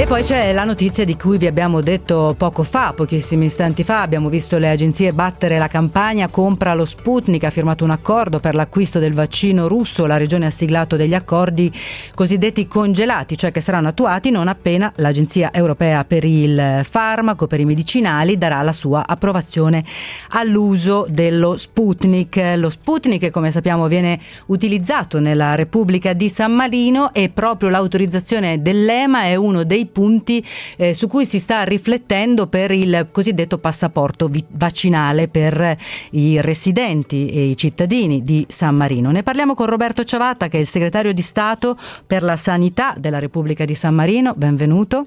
E 0.00 0.06
poi 0.06 0.22
c'è 0.22 0.52
la 0.52 0.62
notizia 0.62 1.04
di 1.04 1.16
cui 1.16 1.38
vi 1.38 1.48
abbiamo 1.48 1.80
detto 1.80 2.32
poco 2.38 2.62
fa, 2.62 2.92
pochissimi 2.92 3.46
istanti 3.46 3.82
fa, 3.82 4.02
abbiamo 4.02 4.28
visto 4.28 4.56
le 4.56 4.70
agenzie 4.70 5.12
battere 5.12 5.58
la 5.58 5.66
campagna 5.66 6.28
compra 6.28 6.72
lo 6.72 6.84
Sputnik, 6.84 7.42
ha 7.42 7.50
firmato 7.50 7.82
un 7.82 7.90
accordo 7.90 8.38
per 8.38 8.54
l'acquisto 8.54 9.00
del 9.00 9.12
vaccino 9.12 9.66
russo, 9.66 10.06
la 10.06 10.16
regione 10.16 10.46
ha 10.46 10.50
siglato 10.50 10.94
degli 10.94 11.14
accordi 11.14 11.72
cosiddetti 12.14 12.68
congelati, 12.68 13.36
cioè 13.36 13.50
che 13.50 13.60
saranno 13.60 13.88
attuati 13.88 14.30
non 14.30 14.46
appena 14.46 14.92
l'Agenzia 14.98 15.52
europea 15.52 16.04
per 16.04 16.24
il 16.24 16.82
farmaco, 16.88 17.48
per 17.48 17.58
i 17.58 17.64
medicinali, 17.64 18.38
darà 18.38 18.62
la 18.62 18.72
sua 18.72 19.04
approvazione 19.04 19.84
all'uso 20.28 21.06
dello 21.08 21.56
Sputnik. 21.56 22.40
Lo 22.54 22.70
Sputnik, 22.70 23.30
come 23.30 23.50
sappiamo, 23.50 23.88
viene 23.88 24.20
utilizzato 24.46 25.18
nella 25.18 25.56
Repubblica 25.56 26.12
di 26.12 26.28
San 26.28 26.52
Marino 26.52 27.12
e 27.12 27.30
proprio 27.30 27.68
l'autorizzazione 27.68 28.62
dell'EMA 28.62 29.22
è 29.24 29.34
uno 29.34 29.64
dei 29.64 29.86
punti 29.88 30.44
eh, 30.76 30.94
su 30.94 31.08
cui 31.08 31.26
si 31.26 31.38
sta 31.38 31.64
riflettendo 31.64 32.46
per 32.46 32.70
il 32.70 33.08
cosiddetto 33.10 33.58
passaporto 33.58 34.28
vi- 34.28 34.44
vaccinale 34.50 35.28
per 35.28 35.76
i 36.10 36.40
residenti 36.40 37.28
e 37.28 37.50
i 37.50 37.56
cittadini 37.56 38.22
di 38.22 38.46
San 38.48 38.76
Marino. 38.76 39.10
Ne 39.10 39.22
parliamo 39.22 39.54
con 39.54 39.66
Roberto 39.66 40.04
Ciavatta 40.04 40.48
che 40.48 40.58
è 40.58 40.60
il 40.60 40.66
segretario 40.66 41.12
di 41.12 41.22
Stato 41.22 41.76
per 42.06 42.22
la 42.22 42.36
sanità 42.36 42.94
della 42.98 43.18
Repubblica 43.18 43.64
di 43.64 43.74
San 43.74 43.94
Marino. 43.94 44.34
Benvenuto. 44.36 45.06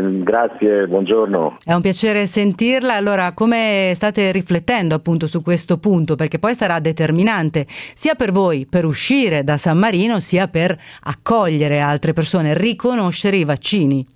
Grazie, 0.00 0.86
buongiorno. 0.86 1.58
È 1.62 1.74
un 1.74 1.82
piacere 1.82 2.24
sentirla. 2.24 2.94
Allora, 2.94 3.34
come 3.34 3.92
state 3.94 4.32
riflettendo 4.32 4.94
appunto 4.94 5.26
su 5.26 5.42
questo 5.42 5.78
punto? 5.78 6.14
Perché 6.14 6.38
poi 6.38 6.54
sarà 6.54 6.80
determinante 6.80 7.64
sia 7.66 8.14
per 8.14 8.30
voi 8.32 8.66
per 8.66 8.86
uscire 8.86 9.44
da 9.44 9.58
San 9.58 9.76
Marino, 9.76 10.18
sia 10.20 10.48
per 10.48 10.74
accogliere 11.02 11.80
altre 11.80 12.14
persone, 12.14 12.56
riconoscere 12.56 13.36
i 13.36 13.44
vaccini. 13.44 14.06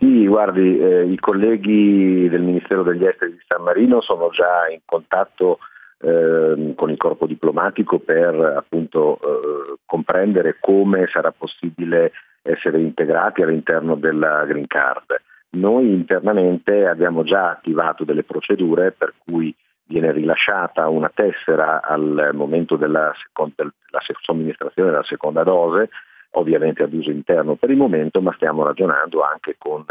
Sì, 0.00 0.26
guardi, 0.26 0.78
eh, 0.78 1.04
i 1.04 1.16
colleghi 1.18 2.28
del 2.28 2.42
Ministero 2.42 2.82
degli 2.82 3.04
Esteri 3.04 3.32
di 3.32 3.40
San 3.46 3.62
Marino 3.62 4.00
sono 4.00 4.30
già 4.30 4.68
in 4.70 4.80
contatto 4.84 5.58
eh, 6.00 6.74
con 6.74 6.90
il 6.90 6.96
corpo 6.96 7.26
diplomatico 7.26 8.00
per 8.00 8.34
appunto 8.34 9.14
eh, 9.16 9.76
comprendere 9.86 10.56
come 10.60 11.08
sarà 11.12 11.32
possibile 11.32 12.10
essere 12.46 12.80
integrati 12.80 13.42
all'interno 13.42 13.94
della 13.96 14.44
Green 14.44 14.66
Card. 14.66 15.20
noi 15.56 15.92
internamente 15.92 16.86
abbiamo 16.86 17.22
già 17.22 17.50
attivato 17.50 18.04
delle 18.04 18.24
procedure 18.24 18.92
per 18.92 19.14
cui 19.24 19.54
viene 19.88 20.12
rilasciata 20.12 20.88
una 20.88 21.10
tessera 21.14 21.82
al 21.82 22.30
momento 22.34 22.76
della, 22.76 23.12
seconda, 23.22 23.72
somministrazione 24.20 24.90
della 24.90 25.04
seconda 25.04 25.44
dose, 25.44 25.90
ovviamente 26.32 26.82
ad 26.82 26.92
uso 26.92 27.10
interno 27.10 27.54
per 27.54 27.70
il 27.70 27.76
momento, 27.76 28.20
ma 28.20 28.32
stiamo 28.34 28.64
ragionando 28.64 29.22
anche 29.22 29.54
con 29.56 29.84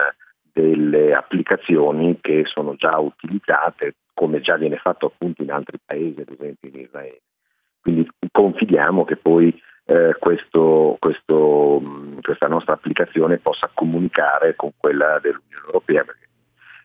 delle 0.52 1.14
applicazioni 1.14 2.20
che 2.22 2.44
sono 2.46 2.76
già 2.76 2.98
utilizzate, 2.98 3.96
come 4.14 4.42
già 4.42 4.56
viene 4.56 4.78
fatto 4.78 5.08
appunto 5.08 5.42
in 5.42 5.52
altri 5.52 5.78
paesi, 5.84 6.22
ad 6.22 6.30
esempio 6.30 6.70
in 6.70 6.80
Israele. 6.80 7.22
Quindi 7.82 8.10
confidiamo 8.32 9.06
che 9.06 9.16
poi 9.16 9.54
eh, 9.86 10.16
questo, 10.20 10.98
questo, 11.00 11.82
questa 12.22 12.48
nostra 12.48 12.74
applicazione 12.74 13.38
possa 13.38 13.70
comunicare 13.74 14.56
con 14.56 14.72
quella 14.78 15.20
dell'Unione 15.22 15.66
Europea, 15.66 16.04
perché 16.04 16.28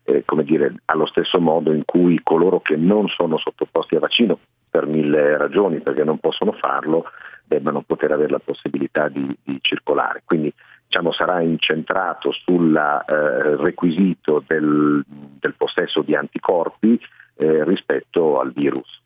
eh, 0.04 0.22
come 0.24 0.44
dire, 0.44 0.74
allo 0.86 1.06
stesso 1.06 1.40
modo 1.40 1.72
in 1.72 1.84
cui 1.84 2.20
coloro 2.22 2.60
che 2.60 2.76
non 2.76 3.08
sono 3.08 3.38
sottoposti 3.38 3.96
a 3.96 4.00
vaccino 4.00 4.38
per 4.68 4.86
mille 4.86 5.36
ragioni, 5.36 5.80
perché 5.80 6.04
non 6.04 6.18
possono 6.18 6.52
farlo, 6.52 7.04
debbano 7.44 7.82
poter 7.82 8.12
avere 8.12 8.30
la 8.30 8.38
possibilità 8.38 9.08
di, 9.08 9.36
di 9.42 9.58
circolare. 9.60 10.22
Quindi 10.24 10.52
diciamo, 10.86 11.12
sarà 11.12 11.40
incentrato 11.40 12.32
sul 12.32 12.76
eh, 12.76 13.56
requisito 13.56 14.42
del, 14.46 15.02
del, 15.06 15.54
possesso 15.56 16.02
di 16.02 16.14
anticorpi 16.14 17.00
eh, 17.36 17.64
rispetto 17.64 18.40
al 18.40 18.52
virus 18.52 18.99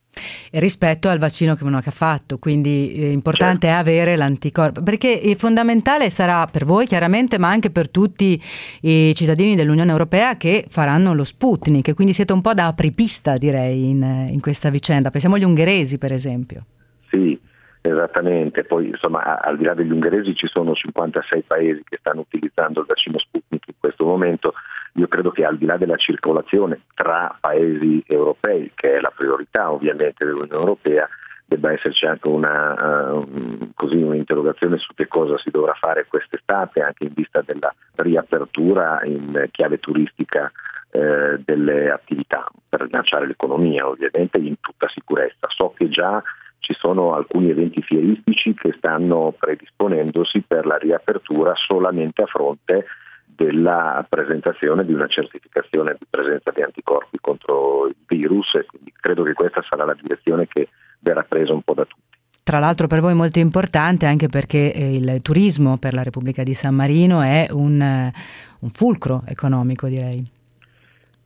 rispetto 0.52 1.08
al 1.08 1.18
vaccino 1.18 1.54
che 1.54 1.64
uno 1.64 1.78
ha 1.78 1.90
fatto, 1.90 2.38
quindi 2.38 2.94
è 2.96 3.04
eh, 3.04 3.10
importante 3.10 3.66
certo. 3.66 3.80
avere 3.80 4.16
l'anticorpo, 4.16 4.82
perché 4.82 5.20
è 5.20 5.34
fondamentale 5.36 6.10
sarà 6.10 6.46
per 6.46 6.64
voi 6.64 6.86
chiaramente, 6.86 7.38
ma 7.38 7.48
anche 7.48 7.70
per 7.70 7.90
tutti 7.90 8.40
i 8.80 9.14
cittadini 9.14 9.56
dell'Unione 9.56 9.90
Europea 9.90 10.36
che 10.36 10.64
faranno 10.68 11.14
lo 11.14 11.24
Sputnik, 11.24 11.94
quindi 11.94 12.12
siete 12.12 12.32
un 12.32 12.40
po' 12.40 12.54
da 12.54 12.66
apripista 12.66 13.36
direi 13.36 13.90
in, 13.90 14.26
in 14.28 14.40
questa 14.40 14.70
vicenda, 14.70 15.10
pensiamo 15.10 15.36
agli 15.36 15.44
ungheresi 15.44 15.98
per 15.98 16.12
esempio. 16.12 16.64
Sì, 17.10 17.38
Esattamente, 17.86 18.64
poi 18.64 18.86
insomma 18.86 19.38
al 19.42 19.58
di 19.58 19.64
là 19.64 19.74
degli 19.74 19.90
ungheresi 19.90 20.34
ci 20.34 20.46
sono 20.46 20.72
56 20.72 21.42
paesi 21.42 21.82
che 21.84 21.98
stanno 22.00 22.20
utilizzando 22.20 22.80
il 22.80 22.86
vaccino 22.86 23.18
Sputnik 23.18 23.62
in 23.66 23.74
questo 23.78 24.06
momento, 24.06 24.54
io 24.94 25.08
credo 25.08 25.30
che 25.30 25.44
al 25.44 25.58
di 25.58 25.66
là 25.66 25.76
della 25.76 25.96
circolazione 25.96 26.82
tra 26.94 27.36
paesi 27.40 28.02
europei, 28.06 28.70
che 28.74 28.96
è 28.96 29.00
la 29.00 29.12
priorità 29.14 29.72
ovviamente 29.72 30.24
dell'Unione 30.24 30.54
Europea, 30.54 31.08
debba 31.46 31.72
esserci 31.72 32.06
anche 32.06 32.28
una, 32.28 33.12
uh, 33.12 33.70
così, 33.74 33.96
un'interrogazione 33.96 34.78
su 34.78 34.94
che 34.94 35.08
cosa 35.08 35.36
si 35.38 35.50
dovrà 35.50 35.74
fare 35.74 36.06
quest'estate 36.06 36.80
anche 36.80 37.04
in 37.04 37.12
vista 37.14 37.42
della 37.42 37.74
riapertura 37.96 39.00
in 39.04 39.48
chiave 39.50 39.78
turistica 39.78 40.50
eh, 40.90 41.40
delle 41.44 41.90
attività 41.90 42.48
per 42.68 42.82
rilanciare 42.82 43.26
l'economia 43.26 43.86
ovviamente 43.86 44.38
in 44.38 44.58
tutta 44.60 44.88
sicurezza. 44.88 45.48
So 45.48 45.74
che 45.76 45.88
già 45.88 46.22
ci 46.60 46.72
sono 46.78 47.14
alcuni 47.14 47.50
eventi 47.50 47.82
fieristici 47.82 48.54
che 48.54 48.72
stanno 48.78 49.34
predisponendosi 49.38 50.42
per 50.46 50.64
la 50.64 50.76
riapertura 50.76 51.52
solamente 51.56 52.22
a 52.22 52.26
fronte 52.26 52.86
della 53.26 54.04
presentazione 54.08 54.84
di 54.84 54.92
una 54.92 55.06
certificazione 55.08 55.96
di 55.98 56.06
presenza 56.08 56.50
di 56.52 56.62
anticorpi 56.62 57.18
contro 57.20 57.86
il 57.86 57.96
virus 58.06 58.54
e 58.54 58.64
quindi 58.64 58.92
credo 58.98 59.22
che 59.22 59.32
questa 59.32 59.62
sarà 59.68 59.84
la 59.84 59.96
direzione 60.00 60.46
che 60.46 60.68
verrà 61.00 61.24
presa 61.24 61.52
un 61.52 61.62
po' 61.62 61.74
da 61.74 61.84
tutti. 61.84 62.02
Tra 62.44 62.58
l'altro 62.58 62.86
per 62.86 63.00
voi 63.00 63.14
molto 63.14 63.38
importante 63.38 64.06
anche 64.06 64.28
perché 64.28 64.72
eh, 64.72 64.96
il 64.96 65.22
turismo 65.22 65.78
per 65.78 65.94
la 65.94 66.02
Repubblica 66.02 66.42
di 66.42 66.54
San 66.54 66.74
Marino 66.74 67.22
è 67.22 67.46
un, 67.50 67.80
un 67.80 68.68
fulcro 68.68 69.22
economico 69.26 69.88
direi. 69.88 70.22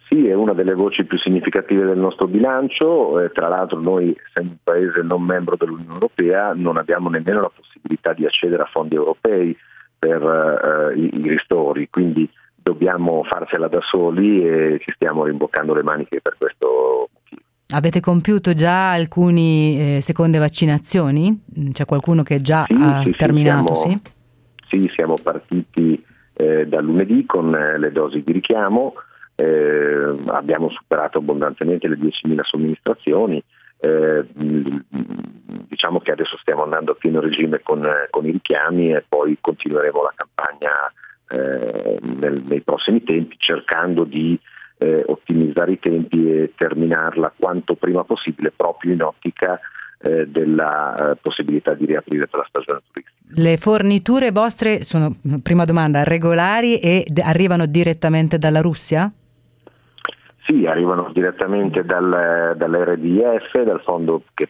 Sì, 0.08 0.26
è 0.26 0.34
una 0.34 0.54
delle 0.54 0.72
voci 0.72 1.04
più 1.04 1.18
significative 1.18 1.84
del 1.84 1.98
nostro 1.98 2.26
bilancio, 2.26 3.20
eh, 3.20 3.30
tra 3.30 3.48
l'altro 3.48 3.78
noi 3.78 4.16
essendo 4.26 4.52
un 4.52 4.58
paese 4.62 5.02
non 5.02 5.22
membro 5.22 5.56
dell'Unione 5.56 5.92
Europea 5.92 6.54
non 6.54 6.78
abbiamo 6.78 7.10
nemmeno 7.10 7.42
la 7.42 7.50
possibilità 7.54 8.14
di 8.14 8.24
accedere 8.24 8.62
a 8.62 8.70
fondi 8.72 8.94
europei 8.94 9.54
per 9.98 10.22
eh, 10.22 10.98
i, 10.98 11.20
i 11.20 11.28
ristori, 11.28 11.88
quindi 11.90 12.28
dobbiamo 12.54 13.24
farcela 13.24 13.68
da 13.68 13.80
soli 13.80 14.46
e 14.46 14.78
ci 14.80 14.92
stiamo 14.94 15.24
rimboccando 15.24 15.74
le 15.74 15.82
maniche 15.82 16.20
per 16.20 16.36
questo 16.38 17.08
motivo. 17.12 17.42
Avete 17.74 18.00
compiuto 18.00 18.54
già 18.54 18.92
alcune 18.92 19.96
eh, 19.96 20.00
seconde 20.00 20.38
vaccinazioni? 20.38 21.44
C'è 21.72 21.84
qualcuno 21.84 22.22
che 22.22 22.40
già 22.40 22.64
sì, 22.66 22.76
ha 22.78 23.00
sì, 23.00 23.10
terminato? 23.10 23.74
Sì 23.74 23.88
siamo, 23.88 24.02
sì, 24.68 24.90
siamo 24.94 25.14
partiti 25.22 26.02
eh, 26.34 26.66
da 26.66 26.80
lunedì 26.80 27.26
con 27.26 27.54
eh, 27.54 27.78
le 27.78 27.92
dosi 27.92 28.22
di 28.22 28.32
richiamo 28.32 28.94
eh, 29.40 30.16
abbiamo 30.26 30.68
superato 30.70 31.18
abbondantemente 31.18 31.86
le 31.86 31.96
10.000 31.96 32.40
somministrazioni, 32.42 33.40
eh, 33.80 34.26
diciamo 35.68 36.00
che 36.00 36.12
adesso 36.12 36.36
stiamo 36.38 36.64
andando 36.64 36.92
a 36.92 36.96
pieno 36.96 37.20
regime 37.20 37.60
con, 37.62 37.86
con 38.10 38.26
i 38.26 38.32
richiami 38.32 38.92
e 38.92 39.04
poi 39.08 39.38
continueremo 39.40 40.02
la 40.02 40.14
campagna 40.14 40.70
eh, 41.28 41.98
nel, 42.00 42.42
nei 42.42 42.60
prossimi 42.62 43.02
tempi 43.02 43.36
cercando 43.38 44.04
di 44.04 44.38
eh, 44.78 45.02
ottimizzare 45.06 45.72
i 45.72 45.78
tempi 45.78 46.30
e 46.30 46.52
terminarla 46.56 47.34
quanto 47.36 47.74
prima 47.74 48.04
possibile 48.04 48.52
proprio 48.54 48.92
in 48.92 49.02
ottica 49.02 49.60
eh, 50.00 50.26
della 50.26 51.10
eh, 51.10 51.16
possibilità 51.16 51.74
di 51.74 51.86
riaprire 51.86 52.26
per 52.26 52.40
la 52.40 52.46
stagione 52.48 52.80
turistica. 52.90 53.16
Le 53.30 53.56
forniture 53.56 54.30
vostre 54.30 54.84
sono, 54.84 55.16
prima 55.42 55.64
domanda, 55.64 56.04
regolari 56.04 56.78
e 56.78 57.04
arrivano 57.22 57.66
direttamente 57.66 58.38
dalla 58.38 58.60
Russia? 58.60 59.12
Sì, 60.48 60.64
arrivano 60.64 61.10
direttamente 61.12 61.84
dal, 61.84 62.54
dall'RDF, 62.56 63.62
dal 63.64 63.82
fondo, 63.82 64.22
che, 64.32 64.48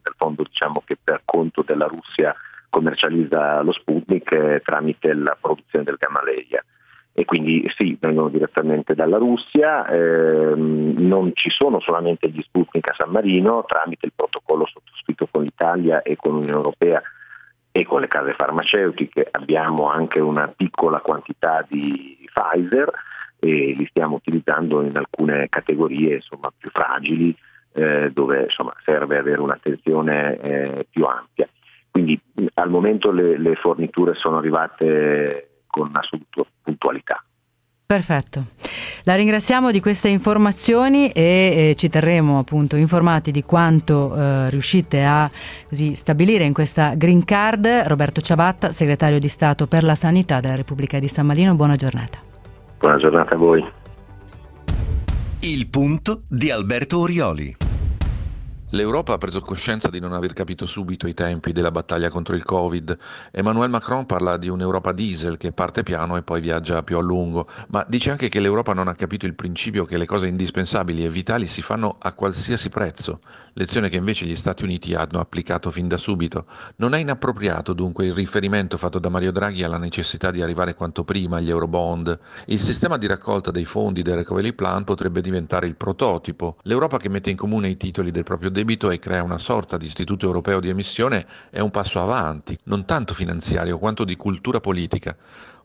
dal 0.00 0.14
fondo 0.16 0.44
diciamo, 0.44 0.80
che 0.86 0.96
per 1.02 1.22
conto 1.24 1.62
della 1.62 1.86
Russia 1.86 2.32
commercializza 2.70 3.60
lo 3.62 3.72
Sputnik 3.72 4.30
eh, 4.30 4.62
tramite 4.64 5.12
la 5.12 5.36
produzione 5.40 5.84
del 5.84 5.96
Gamaleya. 5.98 6.64
E 7.12 7.24
quindi 7.24 7.68
sì, 7.76 7.96
vengono 8.00 8.28
direttamente 8.28 8.94
dalla 8.94 9.18
Russia, 9.18 9.88
ehm, 9.88 10.94
non 10.98 11.32
ci 11.34 11.50
sono 11.50 11.80
solamente 11.80 12.28
gli 12.28 12.42
Sputnik 12.42 12.88
a 12.90 12.94
San 12.96 13.10
Marino, 13.10 13.64
tramite 13.66 14.06
il 14.06 14.12
protocollo 14.14 14.66
sottoscritto 14.66 15.26
con 15.28 15.42
l'Italia 15.42 16.02
e 16.02 16.14
con 16.14 16.30
l'Unione 16.30 16.52
Europea 16.54 17.02
e 17.72 17.84
con 17.84 18.00
le 18.00 18.06
case 18.06 18.34
farmaceutiche 18.34 19.26
abbiamo 19.32 19.90
anche 19.90 20.20
una 20.20 20.46
piccola 20.46 21.00
quantità 21.00 21.64
di 21.68 22.24
Pfizer 22.32 22.88
e 23.44 23.74
li 23.76 23.86
stiamo 23.90 24.16
utilizzando 24.16 24.80
in 24.82 24.96
alcune 24.96 25.48
categorie 25.50 26.14
insomma, 26.14 26.50
più 26.56 26.70
fragili 26.70 27.36
eh, 27.72 28.10
dove 28.10 28.44
insomma, 28.44 28.72
serve 28.84 29.18
avere 29.18 29.40
un'attenzione 29.40 30.38
eh, 30.40 30.86
più 30.88 31.04
ampia. 31.04 31.46
Quindi 31.90 32.18
al 32.54 32.70
momento 32.70 33.10
le, 33.12 33.38
le 33.38 33.54
forniture 33.56 34.14
sono 34.14 34.38
arrivate 34.38 35.62
con 35.66 35.90
assoluta 35.92 36.42
puntualità. 36.62 37.22
Perfetto. 37.86 38.44
La 39.04 39.14
ringraziamo 39.14 39.70
di 39.70 39.80
queste 39.80 40.08
informazioni 40.08 41.10
e 41.10 41.70
eh, 41.70 41.74
ci 41.76 41.90
terremo 41.90 42.38
appunto 42.38 42.76
informati 42.76 43.30
di 43.30 43.42
quanto 43.42 44.16
eh, 44.16 44.48
riuscite 44.48 45.04
a 45.04 45.30
così, 45.68 45.94
stabilire 45.94 46.44
in 46.44 46.54
questa 46.54 46.94
Green 46.94 47.24
Card. 47.24 47.66
Roberto 47.86 48.22
Ciabatta, 48.22 48.72
segretario 48.72 49.18
di 49.18 49.28
Stato 49.28 49.66
per 49.66 49.84
la 49.84 49.94
Sanità 49.94 50.40
della 50.40 50.56
Repubblica 50.56 50.98
di 50.98 51.08
San 51.08 51.26
Marino, 51.26 51.54
buona 51.54 51.76
giornata. 51.76 52.33
Buona 52.84 52.98
giornata 52.98 53.32
a 53.32 53.38
voi. 53.38 53.66
Il 55.40 55.68
punto 55.70 56.24
di 56.28 56.50
Alberto 56.50 56.98
Orioli. 56.98 57.56
L'Europa 58.72 59.14
ha 59.14 59.18
preso 59.18 59.40
coscienza 59.40 59.88
di 59.88 60.00
non 60.00 60.12
aver 60.12 60.34
capito 60.34 60.66
subito 60.66 61.06
i 61.06 61.14
tempi 61.14 61.52
della 61.52 61.70
battaglia 61.70 62.10
contro 62.10 62.34
il 62.34 62.44
Covid. 62.44 62.94
Emmanuel 63.30 63.70
Macron 63.70 64.04
parla 64.04 64.36
di 64.36 64.50
un'Europa 64.50 64.92
diesel 64.92 65.38
che 65.38 65.52
parte 65.52 65.82
piano 65.82 66.18
e 66.18 66.22
poi 66.22 66.42
viaggia 66.42 66.82
più 66.82 66.98
a 66.98 67.00
lungo, 67.00 67.48
ma 67.68 67.86
dice 67.88 68.10
anche 68.10 68.28
che 68.28 68.40
l'Europa 68.40 68.74
non 68.74 68.88
ha 68.88 68.94
capito 68.94 69.24
il 69.24 69.34
principio 69.34 69.86
che 69.86 69.96
le 69.96 70.04
cose 70.04 70.26
indispensabili 70.26 71.06
e 71.06 71.08
vitali 71.08 71.48
si 71.48 71.62
fanno 71.62 71.96
a 71.98 72.12
qualsiasi 72.12 72.68
prezzo, 72.68 73.20
lezione 73.54 73.88
che 73.88 73.96
invece 73.96 74.26
gli 74.26 74.36
Stati 74.36 74.64
Uniti 74.64 74.94
hanno 74.94 75.20
applicato 75.20 75.70
fin 75.70 75.88
da 75.88 75.96
subito. 75.96 76.46
Non 76.76 76.94
è 76.94 76.98
inappropriato 76.98 77.72
dunque 77.72 78.06
il 78.06 78.12
riferimento 78.12 78.76
fatto 78.76 78.98
da 78.98 79.08
Mario 79.08 79.32
Draghi 79.32 79.62
alla 79.62 79.78
necessità 79.78 80.30
di 80.30 80.42
arrivare 80.42 80.74
quanto 80.74 81.04
prima 81.04 81.38
agli 81.38 81.50
Eurobond. 81.50 82.18
Il 82.46 82.60
sistema 82.60 82.96
di 82.96 83.06
raccolta 83.06 83.50
dei 83.50 83.64
fondi 83.64 84.02
del 84.02 84.16
Recovery 84.16 84.52
Plan 84.52 84.84
potrebbe 84.84 85.20
diventare 85.20 85.66
il 85.66 85.76
prototipo. 85.76 86.56
L'Europa 86.62 86.98
che 86.98 87.08
mette 87.08 87.30
in 87.30 87.36
comune 87.36 87.68
i 87.68 87.76
titoli 87.76 88.10
del 88.10 88.24
proprio 88.24 88.50
debito 88.50 88.90
e 88.90 88.98
crea 88.98 89.22
una 89.22 89.38
sorta 89.38 89.76
di 89.76 89.86
istituto 89.86 90.26
europeo 90.26 90.60
di 90.60 90.68
emissione 90.68 91.26
è 91.50 91.60
un 91.60 91.70
passo 91.70 92.00
avanti, 92.00 92.58
non 92.64 92.84
tanto 92.84 93.14
finanziario 93.14 93.78
quanto 93.78 94.04
di 94.04 94.16
cultura 94.16 94.60
politica. 94.60 95.16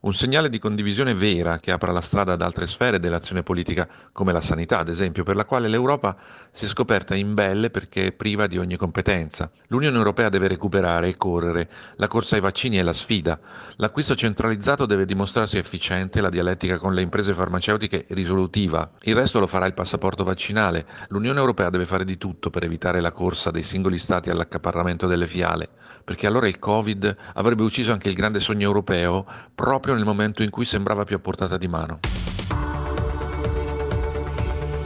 Un 0.01 0.13
segnale 0.13 0.47
di 0.47 0.59
condivisione 0.59 1.13
vera 1.13 1.57
che 1.57 1.71
apra 1.71 1.91
la 1.91 1.99
strada 1.99 2.31
ad 2.31 2.41
altre 2.41 2.67
sfere 2.67 3.01
dell'azione 3.01 3.43
politica 3.43 3.85
come 4.13 4.31
la 4.31 4.39
sanità, 4.39 4.79
ad 4.79 4.87
esempio, 4.87 5.23
per 5.23 5.35
la 5.35 5.43
quale 5.43 5.67
l'Europa 5.67 6.15
si 6.51 6.63
è 6.63 6.67
scoperta 6.69 7.15
imbelle 7.15 7.69
perché 7.69 8.05
è 8.05 8.11
priva 8.13 8.47
di 8.47 8.57
ogni 8.57 8.77
competenza. 8.77 9.51
L'Unione 9.67 9.97
Europea 9.97 10.29
deve 10.29 10.47
recuperare 10.47 11.09
e 11.09 11.17
correre, 11.17 11.69
la 11.97 12.07
corsa 12.07 12.35
ai 12.35 12.41
vaccini 12.41 12.77
è 12.77 12.81
la 12.81 12.93
sfida. 12.93 13.37
L'acquisto 13.75 14.15
centralizzato 14.15 14.85
deve 14.85 15.03
dimostrarsi 15.03 15.57
efficiente, 15.57 16.21
la 16.21 16.29
dialettica 16.29 16.77
con 16.77 16.93
le 16.93 17.01
imprese 17.01 17.33
farmaceutiche 17.33 18.05
risolutiva. 18.11 18.89
Il 19.01 19.15
resto 19.15 19.41
lo 19.41 19.47
farà 19.47 19.65
il 19.65 19.73
passaporto 19.73 20.23
vaccinale. 20.23 20.85
L'Unione 21.09 21.39
Europea 21.39 21.69
deve 21.69 21.85
fare 21.85 22.05
di 22.05 22.17
tutto 22.17 22.49
per 22.49 22.63
evitare 22.63 23.01
la 23.01 23.11
corsa 23.11 23.51
dei 23.51 23.63
singoli 23.63 23.99
stati 23.99 24.29
all'accaparramento 24.29 25.07
delle 25.07 25.27
fiale, 25.27 25.67
perché 26.05 26.25
allora 26.25 26.47
il 26.47 26.57
Covid 26.57 27.17
avrebbe 27.33 27.63
ucciso 27.63 27.91
anche 27.91 28.07
il 28.07 28.15
grande 28.15 28.39
sogno 28.39 28.65
europeo 28.65 29.25
proprio 29.53 29.87
proprio 29.89 29.95
nel 29.95 30.05
momento 30.05 30.43
in 30.43 30.49
cui 30.49 30.65
sembrava 30.65 31.03
più 31.03 31.15
a 31.15 31.19
portata 31.19 31.57
di 31.57 31.67
mano. 31.67 31.99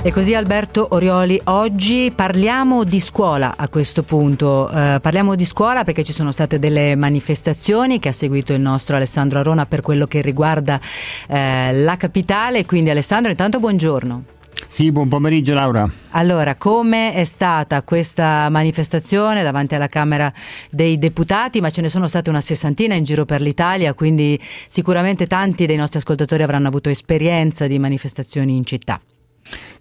E 0.05 0.11
così 0.11 0.35
Alberto 0.35 0.87
Orioli, 0.91 1.39
oggi 1.45 2.11
parliamo 2.13 2.83
di 2.83 2.99
scuola 2.99 3.55
a 3.55 3.69
questo 3.69 4.03
punto, 4.03 4.69
eh, 4.69 4.99
parliamo 5.01 5.35
di 5.35 5.45
scuola 5.45 5.85
perché 5.85 6.03
ci 6.03 6.11
sono 6.11 6.33
state 6.33 6.59
delle 6.59 6.95
manifestazioni 6.97 7.99
che 7.99 8.09
ha 8.09 8.13
seguito 8.13 8.51
il 8.51 8.59
nostro 8.59 8.97
Alessandro 8.97 9.39
Arona 9.39 9.65
per 9.65 9.81
quello 9.81 10.05
che 10.05 10.21
riguarda 10.21 10.79
eh, 11.27 11.71
la 11.73 11.95
capitale, 11.95 12.65
quindi 12.65 12.89
Alessandro 12.89 13.31
intanto 13.31 13.59
buongiorno. 13.59 14.23
Sì, 14.67 14.91
buon 14.91 15.07
pomeriggio 15.07 15.53
Laura. 15.53 15.89
Allora, 16.11 16.55
come 16.55 17.13
è 17.13 17.23
stata 17.23 17.81
questa 17.83 18.49
manifestazione 18.49 19.43
davanti 19.43 19.75
alla 19.75 19.87
Camera 19.87 20.31
dei 20.69 20.97
Deputati? 20.97 21.61
Ma 21.61 21.69
ce 21.69 21.81
ne 21.81 21.89
sono 21.89 22.07
state 22.07 22.29
una 22.29 22.41
sessantina 22.41 22.95
in 22.95 23.03
giro 23.03 23.25
per 23.25 23.41
l'Italia, 23.41 23.93
quindi 23.93 24.39
sicuramente 24.67 25.27
tanti 25.27 25.65
dei 25.65 25.75
nostri 25.75 25.99
ascoltatori 25.99 26.43
avranno 26.43 26.67
avuto 26.67 26.89
esperienza 26.89 27.67
di 27.67 27.79
manifestazioni 27.79 28.55
in 28.55 28.65
città. 28.65 28.99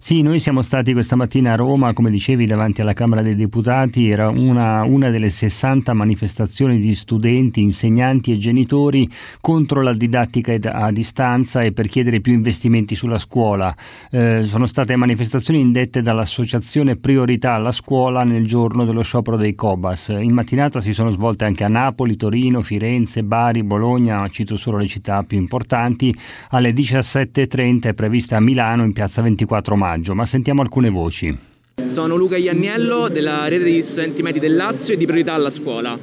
Sì, 0.03 0.21
noi 0.21 0.39
siamo 0.39 0.61
stati 0.61 0.91
questa 0.91 1.15
mattina 1.15 1.53
a 1.53 1.55
Roma, 1.55 1.93
come 1.93 2.11
dicevi, 2.11 2.45
davanti 2.45 2.81
alla 2.81 2.91
Camera 2.91 3.21
dei 3.21 3.35
Deputati, 3.35 4.09
era 4.09 4.27
una, 4.27 4.83
una, 4.83 5.09
delle 5.09 5.29
60 5.29 5.93
manifestazioni 5.93 6.77
di 6.77 6.93
studenti, 6.93 7.61
insegnanti 7.61 8.33
e 8.33 8.37
genitori 8.37 9.09
contro 9.39 9.81
la 9.81 9.93
didattica 9.93 10.73
a 10.73 10.91
distanza 10.91 11.63
e 11.63 11.71
per 11.71 11.87
chiedere 11.87 12.19
più 12.19 12.33
investimenti 12.33 12.95
sulla 12.95 13.17
scuola. 13.17 13.73
Eh, 14.11 14.43
sono 14.43 14.65
state 14.65 14.97
manifestazioni 14.97 15.61
indette 15.61 16.01
dall'Associazione 16.01 16.97
Priorità 16.97 17.53
alla 17.53 17.71
Scuola 17.71 18.23
nel 18.23 18.45
giorno 18.45 18.83
dello 18.83 19.03
sciopero 19.03 19.37
dei 19.37 19.55
Cobas. 19.55 20.09
In 20.09 20.33
mattinata 20.33 20.81
si 20.81 20.91
sono 20.91 21.11
svolte 21.11 21.45
anche 21.45 21.63
a 21.63 21.69
Napoli, 21.69 22.17
Torino, 22.17 22.61
Firenze, 22.61 23.23
Bari, 23.23 23.63
Bologna, 23.63 24.27
cito 24.27 24.57
solo 24.57 24.79
le 24.79 24.87
città 24.87 25.23
più 25.23 25.37
importanti. 25.37 26.13
Alle 26.49 26.71
17.30 26.73 27.83
è 27.83 27.93
prevista 27.93 28.35
a 28.35 28.41
Milano 28.41 28.83
in 28.83 28.91
piazza 28.91 29.21
24 29.21 29.51
maggio 29.61 29.75
maggio, 29.75 30.15
ma 30.15 30.25
sentiamo 30.25 30.61
alcune 30.61 30.89
voci. 30.89 31.52
Sono 31.87 32.15
Luca 32.15 32.37
Ianniello 32.37 33.07
della 33.09 33.47
rete 33.47 33.63
degli 33.63 33.81
studenti 33.81 34.21
medi 34.21 34.37
del 34.37 34.55
Lazio 34.55 34.93
e 34.93 34.97
di 34.97 35.05
priorità 35.05 35.33
alla 35.33 35.49
scuola. 35.49 35.97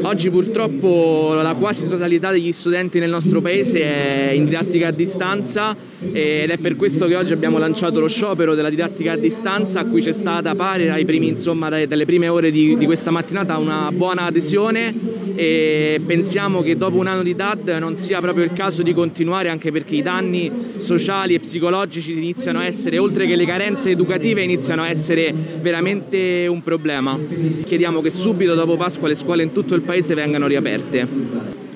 Oggi 0.00 0.30
purtroppo 0.30 1.34
la 1.34 1.54
quasi 1.54 1.86
totalità 1.86 2.30
degli 2.30 2.52
studenti 2.52 2.98
nel 2.98 3.10
nostro 3.10 3.42
paese 3.42 3.82
è 3.82 4.30
in 4.30 4.46
didattica 4.46 4.88
a 4.88 4.90
distanza 4.92 5.76
ed 6.10 6.48
è 6.48 6.56
per 6.56 6.76
questo 6.76 7.06
che 7.06 7.16
oggi 7.16 7.34
abbiamo 7.34 7.58
lanciato 7.58 8.00
lo 8.00 8.08
sciopero 8.08 8.54
della 8.54 8.70
didattica 8.70 9.12
a 9.12 9.16
distanza 9.16 9.80
a 9.80 9.84
cui 9.84 10.00
c'è 10.00 10.12
stata 10.12 10.54
pari 10.54 11.04
primi, 11.04 11.28
insomma, 11.28 11.68
dalle 11.68 12.04
prime 12.06 12.28
ore 12.28 12.50
di, 12.50 12.74
di 12.74 12.86
questa 12.86 13.10
mattinata 13.10 13.58
una 13.58 13.90
buona 13.92 14.22
adesione 14.22 15.12
e 15.34 16.00
pensiamo 16.04 16.62
che 16.62 16.78
dopo 16.78 16.96
un 16.96 17.08
anno 17.08 17.22
di 17.22 17.34
DAD 17.34 17.76
non 17.78 17.96
sia 17.96 18.20
proprio 18.20 18.44
il 18.44 18.54
caso 18.54 18.82
di 18.82 18.94
continuare 18.94 19.50
anche 19.50 19.70
perché 19.70 19.96
i 19.96 20.02
danni 20.02 20.50
sociali 20.78 21.34
e 21.34 21.40
psicologici 21.40 22.12
iniziano 22.12 22.60
a 22.60 22.64
essere, 22.64 22.98
oltre 22.98 23.26
che 23.26 23.36
le 23.36 23.44
carenze 23.44 23.90
educative, 23.90 24.42
iniziano 24.42 24.80
a 24.82 24.86
essere 24.86 24.92
essere 24.94 25.34
veramente 25.60 26.46
un 26.48 26.62
problema. 26.62 27.18
Chiediamo 27.64 28.00
che 28.00 28.10
subito 28.10 28.54
dopo 28.54 28.76
Pasqua 28.76 29.08
le 29.08 29.14
scuole 29.14 29.42
in 29.42 29.52
tutto 29.52 29.74
il 29.74 29.82
paese 29.82 30.14
vengano 30.14 30.46
riaperte. 30.46 31.06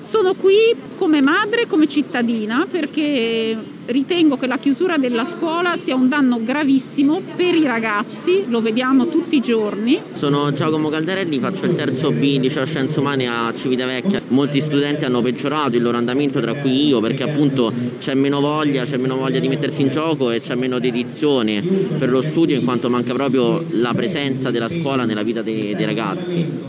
Sono 0.01 0.33
qui 0.33 0.75
come 0.97 1.21
madre, 1.21 1.67
come 1.67 1.87
cittadina, 1.87 2.65
perché 2.69 3.55
ritengo 3.89 4.37
che 4.37 4.47
la 4.47 4.57
chiusura 4.57 4.97
della 4.97 5.25
scuola 5.25 5.75
sia 5.75 5.95
un 5.95 6.09
danno 6.09 6.41
gravissimo 6.43 7.21
per 7.35 7.55
i 7.55 7.65
ragazzi, 7.65 8.45
lo 8.47 8.61
vediamo 8.61 9.07
tutti 9.07 9.37
i 9.37 9.41
giorni. 9.41 9.99
Sono 10.13 10.51
Giacomo 10.53 10.89
Caldarelli, 10.89 11.39
faccio 11.39 11.65
il 11.65 11.75
terzo 11.75 12.11
B 12.11 12.37
liceo 12.39 12.65
Scienze 12.65 12.99
Umane 12.99 13.27
a 13.27 13.51
Civitavecchia. 13.55 14.21
Molti 14.27 14.61
studenti 14.61 15.05
hanno 15.05 15.21
peggiorato 15.21 15.75
il 15.75 15.81
loro 15.81 15.97
andamento, 15.97 16.39
tra 16.39 16.53
cui 16.53 16.87
io, 16.87 16.99
perché 16.99 17.23
appunto 17.23 17.73
c'è 17.99 18.13
meno 18.13 18.39
voglia, 18.39 18.85
c'è 18.85 18.97
meno 18.97 19.17
voglia 19.17 19.39
di 19.39 19.47
mettersi 19.47 19.81
in 19.81 19.89
gioco 19.89 20.31
e 20.31 20.39
c'è 20.39 20.55
meno 20.55 20.79
dedizione 20.79 21.61
per 21.61 22.09
lo 22.09 22.21
studio 22.21 22.55
in 22.55 22.63
quanto 22.63 22.89
manca 22.89 23.13
proprio 23.13 23.65
la 23.71 23.93
presenza 23.93 24.51
della 24.51 24.69
scuola 24.69 25.05
nella 25.05 25.23
vita 25.23 25.41
dei, 25.41 25.75
dei 25.75 25.85
ragazzi. 25.85 26.68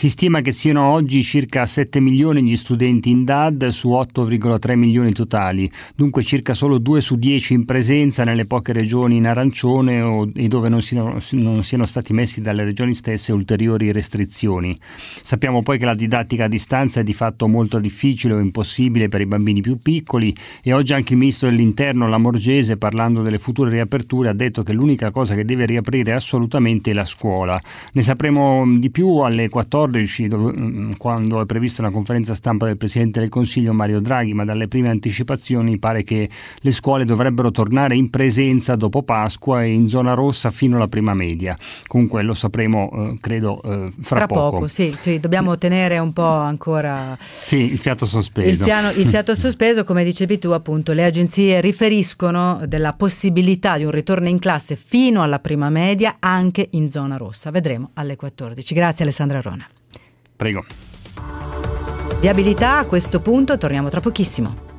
Si 0.00 0.08
stima 0.08 0.40
che 0.40 0.50
siano 0.50 0.84
oggi 0.84 1.22
circa 1.22 1.66
7 1.66 2.00
milioni 2.00 2.42
gli 2.42 2.56
studenti 2.56 3.10
in 3.10 3.26
DAD 3.26 3.68
su 3.68 3.90
8,3 3.90 4.74
milioni 4.74 5.12
totali, 5.12 5.70
dunque 5.94 6.22
circa 6.22 6.54
solo 6.54 6.78
2 6.78 7.02
su 7.02 7.16
10 7.16 7.52
in 7.52 7.64
presenza 7.66 8.24
nelle 8.24 8.46
poche 8.46 8.72
regioni 8.72 9.16
in 9.16 9.26
arancione 9.26 10.00
o, 10.00 10.26
e 10.34 10.48
dove 10.48 10.70
non 10.70 10.80
siano, 10.80 11.18
non 11.32 11.62
siano 11.62 11.84
stati 11.84 12.14
messi 12.14 12.40
dalle 12.40 12.64
regioni 12.64 12.94
stesse 12.94 13.34
ulteriori 13.34 13.92
restrizioni. 13.92 14.74
Sappiamo 15.20 15.62
poi 15.62 15.76
che 15.76 15.84
la 15.84 15.94
didattica 15.94 16.44
a 16.44 16.48
distanza 16.48 17.00
è 17.00 17.02
di 17.02 17.12
fatto 17.12 17.46
molto 17.46 17.78
difficile 17.78 18.32
o 18.32 18.38
impossibile 18.38 19.08
per 19.08 19.20
i 19.20 19.26
bambini 19.26 19.60
più 19.60 19.80
piccoli 19.80 20.34
e 20.62 20.72
oggi 20.72 20.94
anche 20.94 21.12
il 21.12 21.18
ministro 21.18 21.50
dell'Interno 21.50 22.08
Lamorgese 22.08 22.78
parlando 22.78 23.20
delle 23.20 23.38
future 23.38 23.68
riaperture 23.68 24.30
ha 24.30 24.34
detto 24.34 24.62
che 24.62 24.72
l'unica 24.72 25.10
cosa 25.10 25.34
che 25.34 25.44
deve 25.44 25.66
riaprire 25.66 26.14
assolutamente 26.14 26.90
è 26.90 26.94
la 26.94 27.04
scuola. 27.04 27.60
Ne 27.92 28.00
sapremo 28.00 28.64
di 28.78 28.88
più 28.88 29.18
alle 29.18 29.50
14 29.50 29.88
14, 29.90 30.28
dove, 30.28 30.52
mm, 30.56 30.92
quando 30.96 31.40
è 31.40 31.46
prevista 31.46 31.82
una 31.82 31.90
conferenza 31.90 32.34
stampa 32.34 32.66
del 32.66 32.76
Presidente 32.76 33.20
del 33.20 33.28
Consiglio 33.28 33.72
Mario 33.72 34.00
Draghi, 34.00 34.32
ma 34.32 34.44
dalle 34.44 34.68
prime 34.68 34.88
anticipazioni 34.88 35.78
pare 35.78 36.04
che 36.04 36.28
le 36.60 36.70
scuole 36.70 37.04
dovrebbero 37.04 37.50
tornare 37.50 37.96
in 37.96 38.08
presenza 38.10 38.76
dopo 38.76 39.02
Pasqua 39.02 39.64
e 39.64 39.72
in 39.72 39.88
zona 39.88 40.14
rossa 40.14 40.50
fino 40.50 40.76
alla 40.76 40.88
prima 40.88 41.14
media. 41.14 41.56
Comunque 41.86 42.22
lo 42.22 42.34
sapremo, 42.34 42.90
eh, 42.92 43.18
credo, 43.20 43.60
eh, 43.62 43.90
fra, 44.00 44.16
fra 44.16 44.26
poco. 44.26 44.50
poco 44.50 44.68
sì, 44.68 44.96
sì, 45.00 45.18
dobbiamo 45.18 45.58
tenere 45.58 45.98
un 45.98 46.12
po' 46.12 46.22
ancora... 46.22 47.16
Sì, 47.20 47.72
il 47.72 47.78
fiato 47.78 48.06
sospeso. 48.06 48.48
Il, 48.48 48.58
fiano, 48.58 48.90
il 48.90 49.06
fiato 49.06 49.34
sospeso, 49.36 49.84
come 49.84 50.04
dicevi 50.04 50.38
tu, 50.38 50.50
appunto, 50.50 50.92
le 50.92 51.04
agenzie 51.04 51.60
riferiscono 51.60 52.60
della 52.66 52.92
possibilità 52.92 53.76
di 53.76 53.84
un 53.84 53.90
ritorno 53.90 54.28
in 54.28 54.38
classe 54.38 54.76
fino 54.76 55.22
alla 55.22 55.40
prima 55.40 55.68
media 55.70 56.16
anche 56.20 56.68
in 56.72 56.88
zona 56.90 57.16
rossa. 57.16 57.50
Vedremo 57.50 57.90
alle 57.94 58.16
14. 58.16 58.74
Grazie 58.74 59.04
Alessandra 59.04 59.40
Rona. 59.40 59.66
Prego. 60.40 60.64
Viabilità 62.18 62.78
a 62.78 62.86
questo 62.86 63.20
punto 63.20 63.58
torniamo 63.58 63.90
tra 63.90 64.00
pochissimo. 64.00 64.69